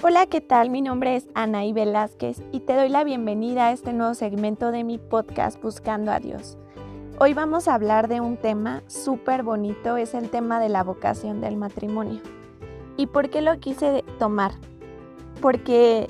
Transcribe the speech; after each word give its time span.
Hola, 0.00 0.26
¿qué 0.26 0.40
tal? 0.40 0.70
Mi 0.70 0.80
nombre 0.80 1.16
es 1.16 1.26
Anaí 1.34 1.72
Velázquez 1.72 2.40
y 2.52 2.60
te 2.60 2.74
doy 2.74 2.88
la 2.88 3.02
bienvenida 3.02 3.66
a 3.66 3.72
este 3.72 3.92
nuevo 3.92 4.14
segmento 4.14 4.70
de 4.70 4.84
mi 4.84 4.96
podcast 4.96 5.60
Buscando 5.60 6.12
a 6.12 6.20
Dios. 6.20 6.56
Hoy 7.18 7.34
vamos 7.34 7.66
a 7.66 7.74
hablar 7.74 8.06
de 8.06 8.20
un 8.20 8.36
tema 8.36 8.84
súper 8.86 9.42
bonito, 9.42 9.96
es 9.96 10.14
el 10.14 10.30
tema 10.30 10.60
de 10.60 10.68
la 10.68 10.84
vocación 10.84 11.40
del 11.40 11.56
matrimonio. 11.56 12.20
¿Y 12.96 13.08
por 13.08 13.28
qué 13.28 13.42
lo 13.42 13.58
quise 13.58 14.04
tomar? 14.20 14.52
Porque 15.42 16.06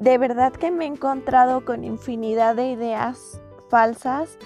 de 0.00 0.18
verdad 0.18 0.52
que 0.52 0.72
me 0.72 0.86
he 0.86 0.88
encontrado 0.88 1.64
con 1.64 1.84
infinidad 1.84 2.56
de 2.56 2.72
ideas 2.72 3.40
falsas 3.70 4.36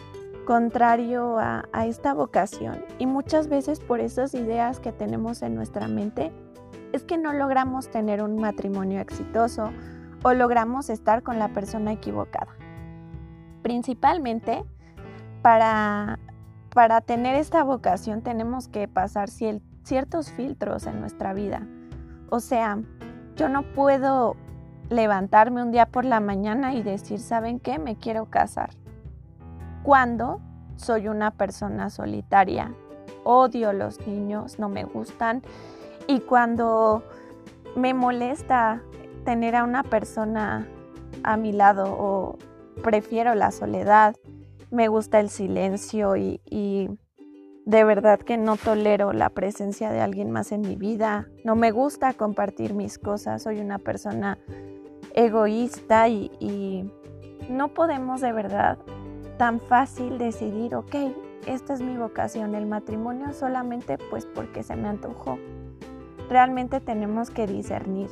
contrario 0.45 1.39
a, 1.39 1.65
a 1.73 1.87
esta 1.87 2.13
vocación 2.13 2.85
y 2.99 3.07
muchas 3.07 3.49
veces 3.49 3.81
por 3.81 4.01
esas 4.01 4.35
ideas 4.35 4.81
que 4.81 4.93
tenemos 4.93 5.41
en 5.41 5.55
nuestra 5.55 5.89
mente 5.89 6.31
es 6.93 7.05
que 7.05 7.19
no 7.19 7.33
logramos 7.33 7.91
tener 7.91 8.23
un 8.23 8.37
matrimonio 8.37 9.01
exitoso 9.01 9.71
o 10.23 10.33
logramos 10.35 10.91
estar 10.91 11.23
con 11.23 11.39
la 11.39 11.49
persona 11.49 11.93
equivocada. 11.93 12.53
Principalmente, 13.63 14.65
para, 15.43 16.19
para 16.75 17.01
tener 17.01 17.35
esta 17.35 17.65
vocación 17.65 18.23
tenemos 18.23 18.69
que 18.69 18.89
pasar 18.89 19.29
ciertos 19.31 20.31
filtros 20.31 20.87
en 20.87 21.01
nuestra 21.01 21.33
vida. 21.33 21.67
O 22.31 22.41
sea, 22.41 22.79
yo 23.37 23.49
no 23.49 23.63
puedo 23.75 24.37
levantarme 24.91 25.63
un 25.63 25.73
día 25.73 25.87
por 25.87 26.05
la 26.05 26.21
mañana 26.21 26.75
y 26.75 26.83
decir, 26.83 27.19
¿saben 27.19 27.59
qué? 27.59 27.79
Me 27.79 27.97
quiero 27.97 28.27
casar. 28.27 28.71
Cuando 29.83 30.41
soy 30.77 31.09
una 31.09 31.33
persona 31.33 31.91
solitaria, 31.91 32.73
odio 33.25 33.73
los 33.73 34.07
niños, 34.07 34.59
no 34.59 34.69
me 34.69 34.85
gustan 34.85 35.43
y 36.07 36.21
cuando 36.21 37.03
me 37.77 37.95
molesta 37.95 38.83
tener 39.25 39.57
a 39.57 39.65
una 39.65 39.83
persona 39.83 40.69
a 41.23 41.37
mi 41.37 41.53
lado 41.53 41.85
o 41.99 42.39
prefiero 42.83 43.35
la 43.35 43.51
soledad, 43.51 44.17
me 44.71 44.89
gusta 44.89 45.21
el 45.21 45.29
silencio 45.29 46.17
y, 46.17 46.41
de 47.65 47.85
verdad 47.85 48.19
que 48.19 48.37
no 48.37 48.57
tolero 48.57 49.13
la 49.13 49.31
presencia 49.31 49.91
de 49.91 50.01
alguien 50.01 50.33
más 50.33 50.51
en 50.51 50.63
mi 50.63 50.75
vida, 50.75 51.29
no 51.45 51.55
me 51.55 51.71
gusta 51.71 52.13
compartir 52.13 52.75
mis 52.75 52.99
cosas, 52.99 53.43
soy 53.43 53.61
una 53.61 53.79
persona 53.79 54.39
egoísta 55.15 56.09
y, 56.09 56.33
y 56.41 56.91
no 57.49 57.69
podemos 57.69 58.21
de 58.21 58.33
verdad 58.33 58.79
tan 59.39 59.61
fácil 59.61 60.19
decidir, 60.19 60.75
ok, 60.75 60.95
esta 61.47 61.75
es 61.75 61.83
mi 61.83 61.97
vocación, 61.97 62.57
el 62.57 62.67
matrimonio 62.67 63.33
solamente 63.33 63.97
pues 64.11 64.27
porque 64.27 64.65
se 64.65 64.75
me 64.75 64.89
antojó 64.89 65.39
realmente 66.29 66.81
tenemos 66.81 67.31
que 67.31 67.47
discernir. 67.47 68.09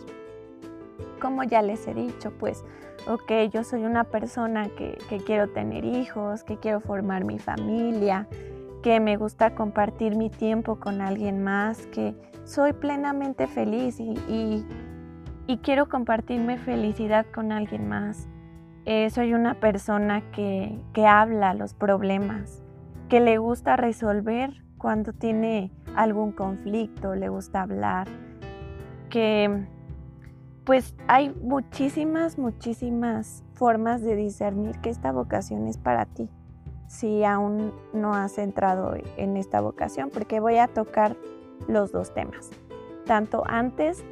Como 1.20 1.42
ya 1.44 1.62
les 1.62 1.86
he 1.86 1.94
dicho, 1.94 2.32
pues, 2.38 2.64
ok, 3.06 3.32
yo 3.52 3.64
soy 3.64 3.84
una 3.84 4.04
persona 4.04 4.68
que, 4.68 4.98
quiero 5.24 5.48
tener 5.48 5.84
hijos, 5.84 6.44
que 6.44 6.56
quiero 6.56 6.80
formar 6.80 7.24
mi 7.24 7.38
familia, 7.38 8.26
que 8.82 9.00
me 9.00 9.16
gusta 9.16 9.54
compartir 9.54 10.16
mi 10.16 10.30
tiempo 10.30 10.76
con 10.76 11.00
alguien 11.00 11.42
más, 11.42 11.86
que 11.88 12.14
soy 12.44 12.72
plenamente 12.72 13.46
feliz 13.46 14.00
y, 14.00 14.66
quiero 15.62 15.88
compartir 15.88 16.40
mi 16.40 16.56
felicidad 16.56 17.26
con 17.34 17.52
alguien 17.52 17.88
más. 17.88 18.28
Eh, 18.86 19.10
soy 19.10 19.34
una 19.34 19.54
persona 19.54 20.22
que, 20.30 20.78
que 20.94 21.06
habla 21.06 21.54
los 21.54 21.74
problemas, 21.74 22.62
que 23.08 23.20
le 23.20 23.38
gusta 23.38 23.76
resolver 23.76 24.62
cuando 24.78 25.12
tiene 25.12 25.70
algún 25.96 26.32
conflicto, 26.32 27.14
le 27.14 27.28
gusta 27.28 27.62
hablar, 27.62 28.08
que 29.08 29.66
pues 30.64 30.94
hay 31.08 31.34
muchísimas, 31.42 32.38
muchísimas 32.38 33.42
formas 33.54 34.02
de 34.02 34.14
discernir 34.16 34.78
que 34.78 34.90
esta 34.90 35.12
vocación 35.12 35.66
es 35.66 35.78
para 35.78 36.06
ti, 36.06 36.28
si 36.86 37.24
aún 37.24 37.72
no 37.92 38.14
has 38.14 38.38
entrado 38.38 38.94
en 39.16 39.36
esta 39.36 39.60
vocación, 39.60 40.10
porque 40.10 40.40
voy 40.40 40.58
a 40.58 40.68
tocar 40.68 41.16
los 41.68 41.92
dos 41.92 42.14
temas, 42.14 42.50
tanto 43.04 43.42
antes 43.46 44.04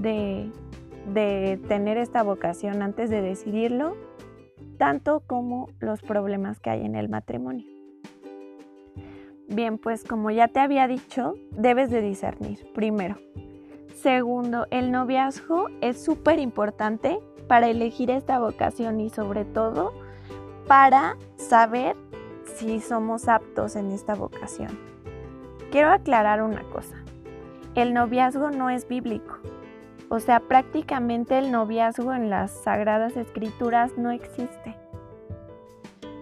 de, 0.00 0.50
de 1.12 1.60
tener 1.68 1.96
esta 1.96 2.22
vocación, 2.22 2.82
antes 2.82 3.10
de 3.10 3.20
decidirlo, 3.20 3.96
tanto 4.78 5.20
como 5.26 5.68
los 5.80 6.00
problemas 6.02 6.60
que 6.60 6.70
hay 6.70 6.84
en 6.84 6.94
el 6.94 7.08
matrimonio. 7.08 7.77
Bien, 9.48 9.78
pues 9.78 10.04
como 10.04 10.30
ya 10.30 10.48
te 10.48 10.60
había 10.60 10.86
dicho, 10.86 11.34
debes 11.52 11.90
de 11.90 12.02
discernir 12.02 12.70
primero. 12.74 13.16
Segundo, 13.94 14.66
el 14.70 14.92
noviazgo 14.92 15.68
es 15.80 16.04
súper 16.04 16.38
importante 16.38 17.18
para 17.48 17.68
elegir 17.68 18.10
esta 18.10 18.38
vocación 18.38 19.00
y 19.00 19.08
sobre 19.08 19.46
todo 19.46 19.92
para 20.66 21.16
saber 21.36 21.96
si 22.44 22.80
somos 22.80 23.26
aptos 23.26 23.74
en 23.74 23.90
esta 23.90 24.14
vocación. 24.14 24.78
Quiero 25.72 25.90
aclarar 25.90 26.42
una 26.42 26.62
cosa. 26.64 26.96
El 27.74 27.94
noviazgo 27.94 28.50
no 28.50 28.68
es 28.68 28.86
bíblico. 28.86 29.38
O 30.10 30.20
sea, 30.20 30.40
prácticamente 30.40 31.38
el 31.38 31.50
noviazgo 31.50 32.12
en 32.12 32.28
las 32.28 32.50
sagradas 32.50 33.16
escrituras 33.16 33.96
no 33.96 34.10
existe. 34.10 34.76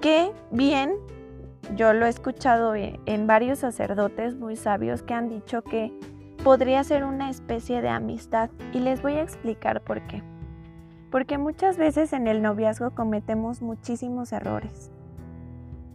Qué 0.00 0.32
bien 0.52 0.96
yo 1.74 1.92
lo 1.92 2.06
he 2.06 2.08
escuchado 2.08 2.74
en 2.74 3.26
varios 3.26 3.58
sacerdotes 3.58 4.36
muy 4.36 4.56
sabios 4.56 5.02
que 5.02 5.14
han 5.14 5.28
dicho 5.28 5.62
que 5.62 5.92
podría 6.44 6.84
ser 6.84 7.04
una 7.04 7.28
especie 7.28 7.82
de 7.82 7.88
amistad 7.88 8.50
y 8.72 8.78
les 8.78 9.02
voy 9.02 9.14
a 9.14 9.22
explicar 9.22 9.80
por 9.82 10.06
qué. 10.06 10.22
Porque 11.10 11.38
muchas 11.38 11.76
veces 11.76 12.12
en 12.12 12.28
el 12.28 12.42
noviazgo 12.42 12.90
cometemos 12.90 13.62
muchísimos 13.62 14.32
errores 14.32 14.92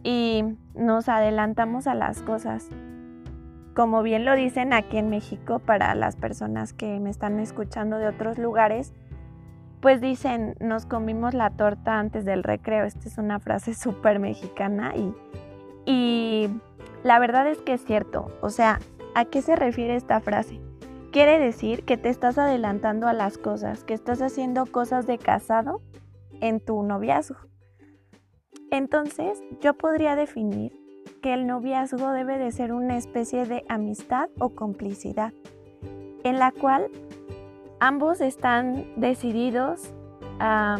y 0.02 0.44
nos 0.74 1.08
adelantamos 1.08 1.86
a 1.86 1.94
las 1.94 2.22
cosas. 2.22 2.68
Como 3.74 4.02
bien 4.02 4.24
lo 4.24 4.34
dicen 4.34 4.72
aquí 4.72 4.98
en 4.98 5.08
México 5.08 5.58
para 5.58 5.94
las 5.94 6.16
personas 6.16 6.72
que 6.74 7.00
me 7.00 7.08
están 7.08 7.40
escuchando 7.40 7.96
de 7.96 8.08
otros 8.08 8.36
lugares, 8.36 8.92
pues 9.80 10.00
dicen, 10.00 10.54
nos 10.60 10.86
comimos 10.86 11.34
la 11.34 11.50
torta 11.50 11.98
antes 11.98 12.24
del 12.24 12.42
recreo. 12.42 12.84
Esta 12.84 13.08
es 13.08 13.18
una 13.18 13.40
frase 13.40 13.74
súper 13.74 14.18
mexicana 14.18 14.94
y 14.94 15.14
y 15.84 16.48
la 17.02 17.18
verdad 17.18 17.46
es 17.48 17.58
que 17.58 17.74
es 17.74 17.84
cierto, 17.84 18.28
o 18.40 18.50
sea, 18.50 18.78
¿a 19.14 19.24
qué 19.24 19.42
se 19.42 19.56
refiere 19.56 19.96
esta 19.96 20.20
frase? 20.20 20.60
Quiere 21.10 21.38
decir 21.38 21.84
que 21.84 21.96
te 21.96 22.08
estás 22.08 22.38
adelantando 22.38 23.06
a 23.06 23.12
las 23.12 23.38
cosas, 23.38 23.84
que 23.84 23.94
estás 23.94 24.22
haciendo 24.22 24.66
cosas 24.66 25.06
de 25.06 25.18
casado 25.18 25.82
en 26.40 26.60
tu 26.60 26.82
noviazgo. 26.82 27.36
Entonces, 28.70 29.42
yo 29.60 29.74
podría 29.74 30.16
definir 30.16 30.72
que 31.20 31.34
el 31.34 31.46
noviazgo 31.46 32.10
debe 32.12 32.38
de 32.38 32.50
ser 32.52 32.72
una 32.72 32.96
especie 32.96 33.44
de 33.44 33.64
amistad 33.68 34.30
o 34.38 34.50
complicidad, 34.50 35.32
en 36.24 36.38
la 36.38 36.52
cual 36.52 36.88
ambos 37.80 38.20
están 38.20 38.86
decididos 38.96 39.92
a 40.38 40.78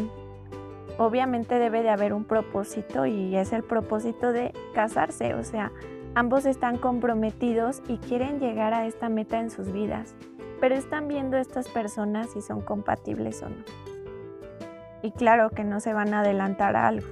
obviamente 0.97 1.59
debe 1.59 1.83
de 1.83 1.89
haber 1.89 2.13
un 2.13 2.23
propósito 2.23 3.05
y 3.05 3.35
es 3.35 3.53
el 3.53 3.63
propósito 3.63 4.31
de 4.31 4.53
casarse, 4.73 5.33
o 5.33 5.43
sea, 5.43 5.71
ambos 6.15 6.45
están 6.45 6.77
comprometidos 6.77 7.81
y 7.87 7.97
quieren 7.97 8.39
llegar 8.39 8.73
a 8.73 8.85
esta 8.85 9.09
meta 9.09 9.39
en 9.39 9.49
sus 9.49 9.71
vidas, 9.71 10.15
pero 10.59 10.75
están 10.75 11.07
viendo 11.07 11.37
estas 11.37 11.67
personas 11.67 12.29
si 12.31 12.41
son 12.41 12.61
compatibles 12.61 13.41
o 13.43 13.49
no. 13.49 13.63
Y 15.01 15.11
claro 15.11 15.49
que 15.49 15.63
no 15.63 15.79
se 15.79 15.93
van 15.93 16.13
a 16.13 16.21
adelantar 16.21 16.75
a 16.75 16.87
algo. 16.87 17.07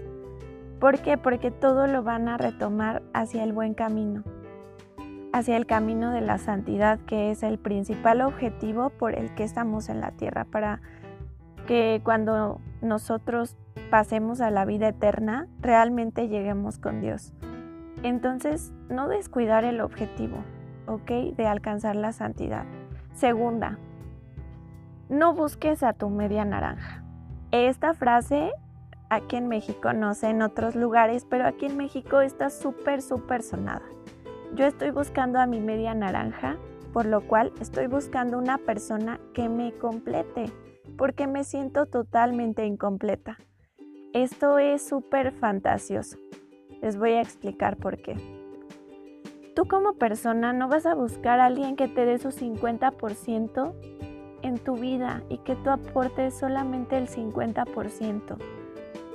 ¿Por 0.79 0.99
qué? 0.99 1.17
Porque 1.17 1.51
todo 1.51 1.87
lo 1.87 2.03
van 2.03 2.27
a 2.27 2.37
retomar 2.37 3.03
hacia 3.13 3.43
el 3.43 3.53
buen 3.53 3.73
camino, 3.73 4.23
hacia 5.33 5.57
el 5.57 5.65
camino 5.65 6.11
de 6.11 6.21
la 6.21 6.37
santidad, 6.37 6.99
que 7.01 7.31
es 7.31 7.43
el 7.43 7.59
principal 7.59 8.21
objetivo 8.21 8.89
por 8.89 9.13
el 9.13 9.33
que 9.35 9.43
estamos 9.43 9.89
en 9.89 9.99
la 9.99 10.11
tierra, 10.11 10.45
para 10.45 10.81
que 11.67 12.01
cuando 12.03 12.59
nosotros 12.81 13.57
pasemos 13.89 14.41
a 14.41 14.51
la 14.51 14.65
vida 14.65 14.89
eterna, 14.89 15.47
realmente 15.59 16.27
lleguemos 16.27 16.77
con 16.77 17.01
Dios. 17.01 17.33
Entonces, 18.03 18.73
no 18.89 19.07
descuidar 19.07 19.63
el 19.63 19.81
objetivo, 19.81 20.37
¿ok? 20.87 21.35
De 21.35 21.47
alcanzar 21.47 21.95
la 21.95 22.11
santidad. 22.11 22.65
Segunda, 23.13 23.77
no 25.09 25.33
busques 25.33 25.83
a 25.83 25.93
tu 25.93 26.09
media 26.09 26.45
naranja. 26.45 27.03
Esta 27.51 27.93
frase 27.93 28.53
aquí 29.09 29.35
en 29.35 29.49
México, 29.49 29.91
no 29.91 30.13
sé 30.13 30.29
en 30.29 30.41
otros 30.41 30.75
lugares, 30.75 31.27
pero 31.29 31.45
aquí 31.45 31.65
en 31.65 31.75
México 31.75 32.21
está 32.21 32.49
súper, 32.49 33.01
súper 33.01 33.43
sonada. 33.43 33.83
Yo 34.55 34.65
estoy 34.65 34.91
buscando 34.91 35.39
a 35.39 35.47
mi 35.47 35.59
media 35.59 35.93
naranja, 35.93 36.57
por 36.93 37.05
lo 37.05 37.27
cual 37.27 37.51
estoy 37.59 37.87
buscando 37.87 38.37
una 38.37 38.57
persona 38.57 39.19
que 39.33 39.49
me 39.49 39.73
complete, 39.73 40.45
porque 40.97 41.27
me 41.27 41.43
siento 41.43 41.85
totalmente 41.85 42.65
incompleta. 42.65 43.37
Esto 44.13 44.59
es 44.59 44.85
súper 44.85 45.31
fantasioso. 45.31 46.17
Les 46.81 46.97
voy 46.97 47.11
a 47.11 47.21
explicar 47.21 47.77
por 47.77 47.97
qué. 47.97 48.17
Tú 49.55 49.69
como 49.69 49.93
persona 49.93 50.51
no 50.51 50.67
vas 50.67 50.85
a 50.85 50.95
buscar 50.95 51.39
a 51.39 51.45
alguien 51.45 51.77
que 51.77 51.87
te 51.87 52.05
dé 52.05 52.17
su 52.17 52.27
50% 52.27 53.73
en 54.41 54.57
tu 54.57 54.75
vida 54.75 55.23
y 55.29 55.37
que 55.37 55.55
tú 55.55 55.69
aportes 55.69 56.33
solamente 56.33 56.97
el 56.97 57.07
50%. 57.07 58.37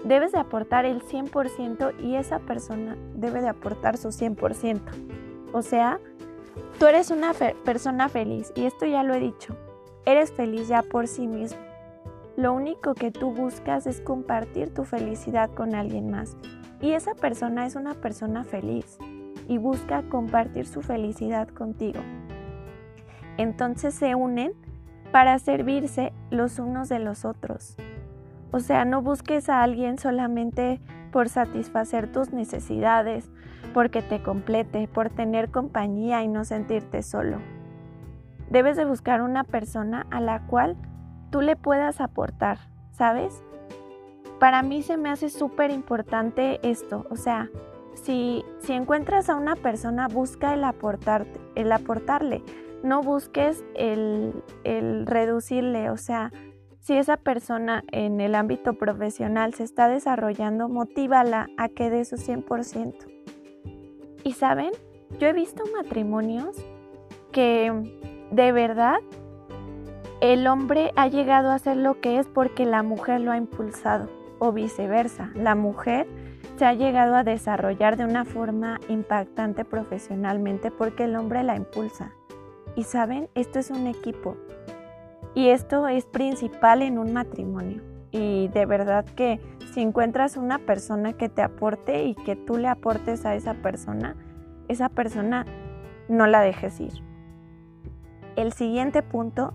Debes 0.04 0.32
de 0.32 0.38
aportar 0.38 0.86
el 0.86 1.02
100% 1.02 2.00
y 2.02 2.14
esa 2.14 2.38
persona 2.38 2.96
debe 3.14 3.42
de 3.42 3.48
aportar 3.48 3.98
su 3.98 4.08
100%. 4.08 4.80
O 5.52 5.60
sea, 5.60 6.00
tú 6.78 6.86
eres 6.86 7.10
una 7.10 7.34
persona 7.34 8.08
feliz 8.08 8.50
y 8.54 8.64
esto 8.64 8.86
ya 8.86 9.02
lo 9.02 9.12
he 9.12 9.20
dicho. 9.20 9.54
Eres 10.06 10.32
feliz 10.32 10.68
ya 10.68 10.80
por 10.80 11.06
sí 11.06 11.26
mismo. 11.26 11.65
Lo 12.36 12.52
único 12.52 12.94
que 12.94 13.10
tú 13.10 13.32
buscas 13.32 13.86
es 13.86 14.02
compartir 14.02 14.74
tu 14.74 14.84
felicidad 14.84 15.50
con 15.50 15.74
alguien 15.74 16.10
más. 16.10 16.36
Y 16.82 16.92
esa 16.92 17.14
persona 17.14 17.64
es 17.64 17.76
una 17.76 17.94
persona 17.94 18.44
feliz 18.44 18.98
y 19.48 19.56
busca 19.56 20.02
compartir 20.02 20.66
su 20.66 20.82
felicidad 20.82 21.48
contigo. 21.48 22.00
Entonces 23.38 23.94
se 23.94 24.14
unen 24.14 24.52
para 25.12 25.38
servirse 25.38 26.12
los 26.30 26.58
unos 26.58 26.90
de 26.90 26.98
los 26.98 27.24
otros. 27.24 27.76
O 28.50 28.60
sea, 28.60 28.84
no 28.84 29.00
busques 29.00 29.48
a 29.48 29.62
alguien 29.62 29.96
solamente 29.98 30.80
por 31.12 31.30
satisfacer 31.30 32.12
tus 32.12 32.34
necesidades, 32.34 33.30
porque 33.72 34.02
te 34.02 34.22
complete, 34.22 34.88
por 34.88 35.08
tener 35.08 35.50
compañía 35.50 36.22
y 36.22 36.28
no 36.28 36.44
sentirte 36.44 37.02
solo. 37.02 37.38
Debes 38.50 38.76
de 38.76 38.84
buscar 38.84 39.22
una 39.22 39.44
persona 39.44 40.06
a 40.10 40.20
la 40.20 40.46
cual 40.46 40.76
tú 41.30 41.40
le 41.40 41.56
puedas 41.56 42.00
aportar, 42.00 42.58
¿sabes? 42.92 43.42
Para 44.38 44.62
mí 44.62 44.82
se 44.82 44.96
me 44.96 45.10
hace 45.10 45.30
súper 45.30 45.70
importante 45.70 46.60
esto, 46.62 47.06
o 47.10 47.16
sea, 47.16 47.48
si, 47.94 48.44
si 48.58 48.72
encuentras 48.72 49.30
a 49.30 49.36
una 49.36 49.56
persona, 49.56 50.08
busca 50.08 50.54
el, 50.54 50.64
aportarte, 50.64 51.40
el 51.54 51.72
aportarle, 51.72 52.42
no 52.82 53.02
busques 53.02 53.64
el, 53.74 54.44
el 54.64 55.06
reducirle, 55.06 55.90
o 55.90 55.96
sea, 55.96 56.30
si 56.86 56.96
esa 56.96 57.16
persona 57.16 57.82
en 57.90 58.20
el 58.20 58.36
ámbito 58.36 58.74
profesional 58.74 59.54
se 59.54 59.64
está 59.64 59.88
desarrollando, 59.88 60.68
motívala 60.68 61.48
a 61.56 61.68
que 61.68 61.90
dé 61.90 62.04
su 62.04 62.14
100%. 62.14 62.94
Y 64.22 64.32
saben, 64.34 64.70
yo 65.18 65.26
he 65.26 65.32
visto 65.32 65.64
matrimonios 65.76 66.56
que 67.32 67.72
de 68.30 68.52
verdad 68.52 68.98
el 70.20 70.46
hombre 70.46 70.92
ha 70.96 71.08
llegado 71.08 71.50
a 71.50 71.58
ser 71.58 71.76
lo 71.76 72.00
que 72.00 72.18
es 72.18 72.26
porque 72.26 72.64
la 72.64 72.82
mujer 72.82 73.20
lo 73.20 73.32
ha 73.32 73.36
impulsado 73.36 74.08
o 74.38 74.52
viceversa. 74.52 75.30
La 75.34 75.54
mujer 75.54 76.06
se 76.56 76.64
ha 76.64 76.72
llegado 76.72 77.16
a 77.16 77.24
desarrollar 77.24 77.96
de 77.96 78.04
una 78.04 78.24
forma 78.24 78.80
impactante 78.88 79.64
profesionalmente 79.64 80.70
porque 80.70 81.04
el 81.04 81.16
hombre 81.16 81.42
la 81.42 81.56
impulsa. 81.56 82.12
Y 82.76 82.84
saben, 82.84 83.28
esto 83.34 83.58
es 83.58 83.70
un 83.70 83.86
equipo. 83.86 84.36
Y 85.34 85.48
esto 85.48 85.86
es 85.86 86.06
principal 86.06 86.80
en 86.80 86.98
un 86.98 87.12
matrimonio. 87.12 87.82
Y 88.10 88.48
de 88.48 88.64
verdad 88.64 89.04
que 89.04 89.40
si 89.72 89.82
encuentras 89.82 90.38
una 90.38 90.58
persona 90.58 91.12
que 91.12 91.28
te 91.28 91.42
aporte 91.42 92.04
y 92.04 92.14
que 92.14 92.36
tú 92.36 92.56
le 92.56 92.68
aportes 92.68 93.26
a 93.26 93.34
esa 93.34 93.52
persona, 93.54 94.16
esa 94.68 94.88
persona 94.88 95.44
no 96.08 96.26
la 96.26 96.40
dejes 96.40 96.80
ir. 96.80 96.92
El 98.36 98.54
siguiente 98.54 99.02
punto 99.02 99.52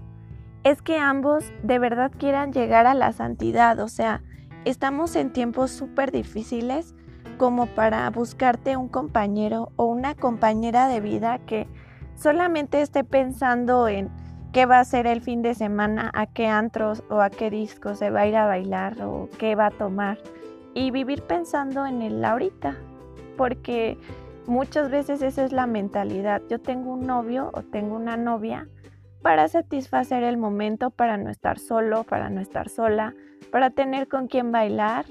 es 0.64 0.82
que 0.82 0.98
ambos 0.98 1.52
de 1.64 1.80
verdad 1.80 2.12
quieran 2.18 2.54
llegar 2.54 2.86
a 2.86 2.94
la 2.94 3.12
santidad, 3.14 3.80
o 3.80 3.88
sea, 3.88 4.22
estamos 4.66 5.16
en 5.16 5.34
tiempos 5.34 5.72
súper 5.72 6.12
difíciles 6.12 6.94
como 7.38 7.66
para 7.66 8.08
buscarte 8.12 8.78
un 8.78 8.88
compañero 8.88 9.72
o 9.76 9.86
una 9.86 10.14
compañera 10.14 10.88
de 10.88 11.00
vida 11.00 11.40
que 11.40 11.68
solamente 12.16 12.82
esté 12.82 13.04
pensando 13.04 13.88
en 13.88 14.10
qué 14.54 14.68
va 14.68 14.80
a 14.80 14.86
ser 14.86 15.08
el 15.08 15.22
fin 15.22 15.42
de 15.42 15.56
semana, 15.56 16.12
a 16.14 16.28
qué 16.28 16.48
antros 16.48 17.04
o 17.10 17.22
a 17.22 17.32
qué 17.32 17.50
discos 17.50 17.98
se 17.98 18.12
va 18.12 18.22
a 18.22 18.28
ir 18.28 18.36
a 18.36 18.46
bailar 18.46 19.02
o 19.02 19.30
qué 19.40 19.56
va 19.56 19.68
a 19.68 19.72
tomar 19.72 20.20
y 20.76 20.92
vivir 20.92 21.24
pensando 21.24 21.86
en 21.88 22.04
el 22.04 22.24
ahorita, 22.24 22.76
porque 23.38 23.98
muchas 24.46 24.92
veces 24.92 25.24
esa 25.24 25.44
es 25.44 25.52
la 25.52 25.66
mentalidad. 25.66 26.44
Yo 26.50 26.60
tengo 26.60 26.94
un 26.94 27.08
novio 27.08 27.50
o 27.54 27.64
tengo 27.64 27.96
una 27.96 28.18
novia 28.18 28.68
para 29.22 29.48
satisfacer 29.48 30.24
el 30.24 30.38
momento, 30.38 30.90
para 30.90 31.18
no 31.18 31.30
estar 31.30 31.60
solo, 31.60 32.04
para 32.04 32.30
no 32.30 32.42
estar 32.42 32.70
sola, 32.70 33.14
para 33.52 33.70
tener 33.70 34.08
con 34.08 34.28
quien 34.28 34.52
bailar, 34.52 35.06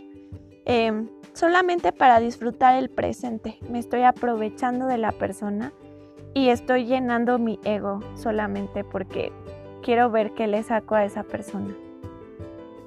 em, 0.65 1.09
solamente 1.33 1.93
para 1.93 2.21
disfrutar 2.21 2.77
el 2.77 2.91
presente. 2.91 3.59
Me 3.69 3.79
estoy 3.79 4.03
aprovechando 4.03 4.87
de 4.87 4.99
la 4.99 5.13
persona 5.13 5.73
y 6.35 6.49
estoy 6.49 6.87
llenando 6.87 7.39
mi 7.39 7.59
ego 7.65 8.01
solamente 8.15 8.85
porque 8.85 9.33
quiero 9.83 10.11
ver 10.11 10.33
qué 10.33 10.47
le 10.47 10.63
saco 10.63 10.95
a 10.95 11.05
esa 11.05 11.23
persona. 11.23 11.75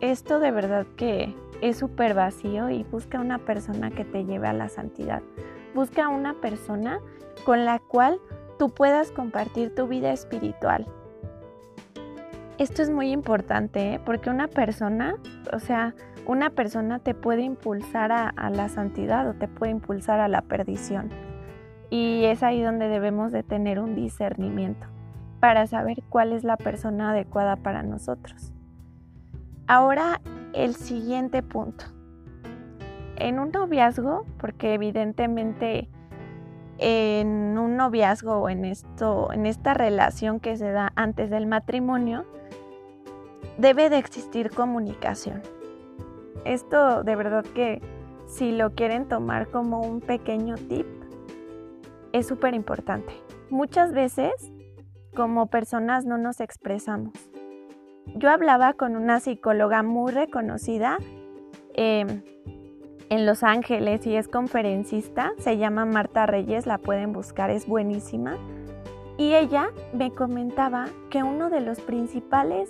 Esto 0.01 0.39
de 0.39 0.51
verdad 0.51 0.85
que 0.97 1.33
es 1.61 1.77
súper 1.77 2.13
vacío 2.13 2.69
y 2.69 2.83
busca 2.83 3.19
una 3.19 3.39
persona 3.39 3.89
que 3.91 4.03
te 4.03 4.25
lleve 4.25 4.47
a 4.47 4.53
la 4.53 4.67
santidad. 4.67 5.21
Busca 5.73 6.09
una 6.09 6.33
persona 6.35 6.99
con 7.45 7.65
la 7.65 7.79
cual 7.79 8.19
tú 8.59 8.69
puedas 8.69 9.11
compartir 9.11 9.73
tu 9.73 9.87
vida 9.87 10.11
espiritual, 10.11 10.85
esto 12.57 12.81
es 12.81 12.89
muy 12.89 13.11
importante 13.11 13.95
¿eh? 13.95 14.01
porque 14.05 14.29
una 14.29 14.47
persona, 14.47 15.15
o 15.51 15.59
sea, 15.59 15.95
una 16.25 16.49
persona 16.49 16.99
te 16.99 17.13
puede 17.13 17.41
impulsar 17.41 18.11
a, 18.11 18.29
a, 18.29 18.49
la 18.49 18.69
santidad 18.69 19.27
o 19.29 19.33
te 19.33 19.47
puede 19.47 19.71
impulsar 19.71 20.19
a 20.19 20.27
la 20.27 20.41
perdición. 20.41 21.09
Y 21.89 22.23
es 22.25 22.43
ahí 22.43 22.61
donde 22.61 22.87
debemos 22.87 23.31
de 23.31 23.43
tener 23.43 23.79
un 23.79 23.95
discernimiento 23.95 24.87
para 25.39 25.67
saber 25.67 26.03
cuál 26.09 26.31
es 26.31 26.43
la 26.43 26.57
persona 26.57 27.11
adecuada 27.11 27.57
para 27.57 27.83
nosotros. 27.83 28.53
Ahora 29.67 30.21
el 30.53 30.75
siguiente 30.75 31.43
punto. 31.43 31.85
En 33.15 33.39
un 33.39 33.51
noviazgo, 33.51 34.25
porque 34.37 34.73
evidentemente 34.73 35.89
en 36.77 37.57
un 37.57 37.77
noviazgo 37.77 38.37
o 38.37 38.49
en 38.49 38.65
esto, 38.65 39.31
en 39.31 39.45
esta 39.45 39.73
relación 39.73 40.39
que 40.39 40.57
se 40.57 40.71
da 40.71 40.91
antes 40.95 41.29
del 41.29 41.45
matrimonio, 41.45 42.25
debe 43.63 43.89
de 43.89 43.97
existir 43.97 44.49
comunicación. 44.49 45.41
Esto 46.43 47.03
de 47.03 47.15
verdad 47.15 47.45
que 47.55 47.81
si 48.27 48.51
lo 48.51 48.75
quieren 48.75 49.07
tomar 49.07 49.47
como 49.47 49.79
un 49.79 50.01
pequeño 50.01 50.55
tip, 50.55 50.85
es 52.11 52.27
súper 52.27 52.55
importante. 52.55 53.13
Muchas 53.49 53.93
veces 53.93 54.33
como 55.15 55.47
personas 55.47 56.05
no 56.05 56.17
nos 56.17 56.41
expresamos. 56.41 57.13
Yo 58.15 58.29
hablaba 58.29 58.73
con 58.73 58.97
una 58.97 59.21
psicóloga 59.21 59.81
muy 59.81 60.11
reconocida 60.11 60.97
em, 61.73 62.21
en 63.09 63.25
Los 63.25 63.43
Ángeles 63.43 64.05
y 64.05 64.17
es 64.17 64.27
conferencista, 64.27 65.31
se 65.37 65.57
llama 65.57 65.85
Marta 65.85 66.25
Reyes, 66.25 66.65
la 66.65 66.79
pueden 66.79 67.13
buscar, 67.13 67.49
es 67.49 67.65
buenísima. 67.65 68.35
Y 69.17 69.35
ella 69.35 69.69
me 69.93 70.11
comentaba 70.11 70.87
que 71.09 71.23
uno 71.23 71.49
de 71.49 71.61
los 71.61 71.79
principales 71.79 72.69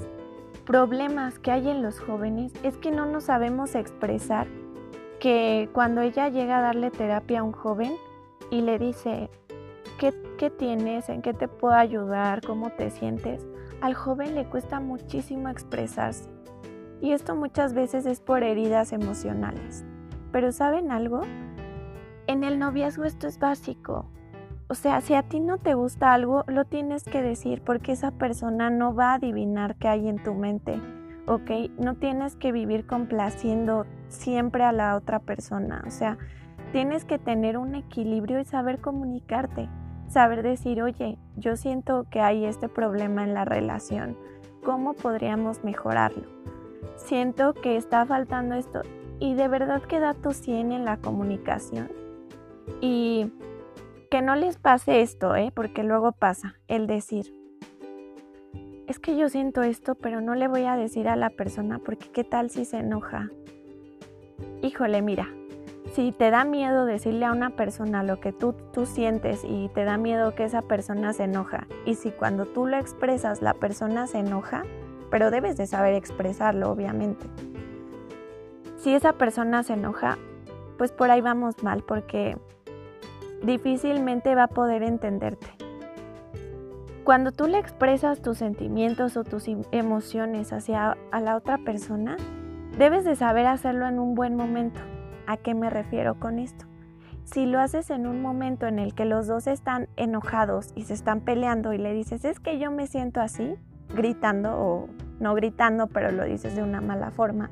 problemas 0.65 1.39
que 1.39 1.51
hay 1.51 1.69
en 1.69 1.81
los 1.81 1.99
jóvenes 1.99 2.53
es 2.63 2.77
que 2.77 2.91
no 2.91 3.05
nos 3.05 3.25
sabemos 3.25 3.75
expresar, 3.75 4.47
que 5.19 5.69
cuando 5.73 6.01
ella 6.01 6.29
llega 6.29 6.57
a 6.57 6.61
darle 6.61 6.91
terapia 6.91 7.41
a 7.41 7.43
un 7.43 7.51
joven 7.51 7.93
y 8.49 8.61
le 8.61 8.79
dice, 8.79 9.29
¿qué, 9.99 10.49
tienes? 10.49 11.07
¿En 11.07 11.21
qué 11.21 11.33
te 11.33 11.47
puedo 11.47 11.73
ayudar? 11.73 12.41
¿Cómo 12.45 12.69
te 12.71 12.89
sientes? 12.89 13.45
Al 13.81 13.93
joven 13.93 14.35
le 14.35 14.45
cuesta 14.45 14.79
muchísimo 14.79 15.47
expresarse. 15.47 16.29
Y 17.01 17.11
esto 17.13 17.35
muchas 17.35 17.73
veces 17.73 18.05
es 18.05 18.19
por 18.19 18.43
heridas 18.43 18.91
emocionales. 18.91 19.85
Pero 20.31 20.51
¿saben 20.51 20.91
algo? 20.91 21.21
En 22.27 22.43
el 22.43 22.59
noviazgo 22.59 23.05
esto 23.05 23.27
es 23.27 23.39
básico. 23.39 24.05
O 24.69 24.75
sea, 24.75 25.01
si 25.01 25.13
a 25.13 25.23
ti 25.23 25.39
no 25.39 25.57
te 25.57 25.73
gusta 25.73 26.13
algo, 26.13 26.43
lo 26.47 26.65
tienes 26.65 27.03
que 27.03 27.21
decir 27.21 27.61
porque 27.63 27.91
esa 27.91 28.11
persona 28.11 28.69
no 28.69 28.95
va 28.95 29.11
a 29.11 29.15
adivinar 29.15 29.75
qué 29.75 29.87
hay 29.87 30.07
en 30.07 30.23
tu 30.23 30.33
mente, 30.33 30.79
¿ok? 31.27 31.71
No 31.77 31.95
tienes 31.95 32.35
que 32.35 32.51
vivir 32.51 32.87
complaciendo 32.87 33.85
siempre 34.07 34.63
a 34.63 34.71
la 34.71 34.95
otra 34.95 35.19
persona. 35.19 35.83
O 35.85 35.91
sea, 35.91 36.17
tienes 36.71 37.05
que 37.05 37.19
tener 37.19 37.57
un 37.57 37.75
equilibrio 37.75 38.39
y 38.39 38.45
saber 38.45 38.79
comunicarte, 38.79 39.69
saber 40.07 40.43
decir, 40.43 40.81
oye, 40.81 41.17
yo 41.35 41.55
siento 41.55 42.05
que 42.09 42.21
hay 42.21 42.45
este 42.45 42.69
problema 42.69 43.23
en 43.23 43.33
la 43.33 43.45
relación, 43.45 44.17
¿cómo 44.63 44.93
podríamos 44.93 45.63
mejorarlo? 45.63 46.23
Siento 46.95 47.53
que 47.53 47.75
está 47.75 48.05
faltando 48.05 48.55
esto 48.55 48.81
y 49.19 49.35
de 49.35 49.47
verdad 49.47 49.81
que 49.81 49.99
da 49.99 50.13
tu 50.13 50.31
100 50.31 50.71
en 50.71 50.85
la 50.85 50.97
comunicación. 50.97 51.89
Y 52.81 53.31
que 54.13 54.21
no 54.21 54.35
les 54.35 54.57
pase 54.57 55.01
esto, 55.01 55.35
¿eh? 55.35 55.51
porque 55.55 55.81
luego 55.81 56.11
pasa 56.11 56.53
el 56.67 56.85
decir, 56.85 57.33
es 58.85 58.99
que 58.99 59.17
yo 59.17 59.27
siento 59.27 59.63
esto, 59.63 59.95
pero 59.95 60.21
no 60.21 60.35
le 60.35 60.47
voy 60.47 60.65
a 60.65 60.75
decir 60.75 61.07
a 61.07 61.15
la 61.15 61.31
persona 61.31 61.79
porque 61.79 62.11
qué 62.11 62.23
tal 62.23 62.51
si 62.51 62.63
se 62.63 62.77
enoja. 62.77 63.31
Híjole, 64.61 65.01
mira, 65.01 65.29
si 65.93 66.11
te 66.11 66.29
da 66.29 66.45
miedo 66.45 66.85
decirle 66.85 67.25
a 67.25 67.31
una 67.31 67.55
persona 67.55 68.03
lo 68.03 68.19
que 68.19 68.31
tú, 68.31 68.53
tú 68.71 68.85
sientes 68.85 69.43
y 69.43 69.69
te 69.69 69.83
da 69.83 69.97
miedo 69.97 70.35
que 70.35 70.43
esa 70.43 70.61
persona 70.61 71.11
se 71.13 71.23
enoja, 71.23 71.65
y 71.83 71.95
si 71.95 72.11
cuando 72.11 72.45
tú 72.45 72.67
lo 72.67 72.77
expresas 72.77 73.41
la 73.41 73.55
persona 73.55 74.05
se 74.05 74.19
enoja, 74.19 74.61
pero 75.09 75.31
debes 75.31 75.57
de 75.57 75.65
saber 75.65 75.95
expresarlo, 75.95 76.69
obviamente. 76.69 77.25
Si 78.77 78.93
esa 78.93 79.13
persona 79.13 79.63
se 79.63 79.73
enoja, 79.73 80.19
pues 80.77 80.91
por 80.91 81.09
ahí 81.09 81.21
vamos 81.21 81.63
mal, 81.63 81.81
porque 81.81 82.37
difícilmente 83.43 84.35
va 84.35 84.43
a 84.43 84.47
poder 84.47 84.83
entenderte. 84.83 85.47
Cuando 87.03 87.33
tú 87.33 87.47
le 87.47 87.59
expresas 87.59 88.21
tus 88.21 88.37
sentimientos 88.37 89.17
o 89.17 89.23
tus 89.23 89.45
emociones 89.71 90.53
hacia 90.53 90.97
a 91.11 91.19
la 91.19 91.35
otra 91.35 91.57
persona, 91.57 92.15
debes 92.77 93.03
de 93.03 93.15
saber 93.15 93.45
hacerlo 93.45 93.87
en 93.87 93.99
un 93.99 94.15
buen 94.15 94.35
momento. 94.35 94.79
¿A 95.27 95.37
qué 95.37 95.53
me 95.53 95.69
refiero 95.69 96.19
con 96.19 96.39
esto? 96.39 96.65
Si 97.25 97.45
lo 97.45 97.59
haces 97.59 97.89
en 97.89 98.07
un 98.07 98.21
momento 98.21 98.67
en 98.67 98.79
el 98.79 98.93
que 98.93 99.05
los 99.05 99.27
dos 99.27 99.47
están 99.47 99.87
enojados 99.97 100.71
y 100.75 100.83
se 100.83 100.93
están 100.93 101.21
peleando 101.21 101.73
y 101.73 101.77
le 101.77 101.93
dices, 101.93 102.23
es 102.25 102.39
que 102.39 102.57
yo 102.57 102.71
me 102.71 102.87
siento 102.87 103.21
así, 103.21 103.55
gritando 103.93 104.57
o 104.57 104.89
no 105.19 105.33
gritando, 105.35 105.87
pero 105.87 106.11
lo 106.11 106.23
dices 106.23 106.55
de 106.55 106.63
una 106.63 106.81
mala 106.81 107.11
forma, 107.11 107.49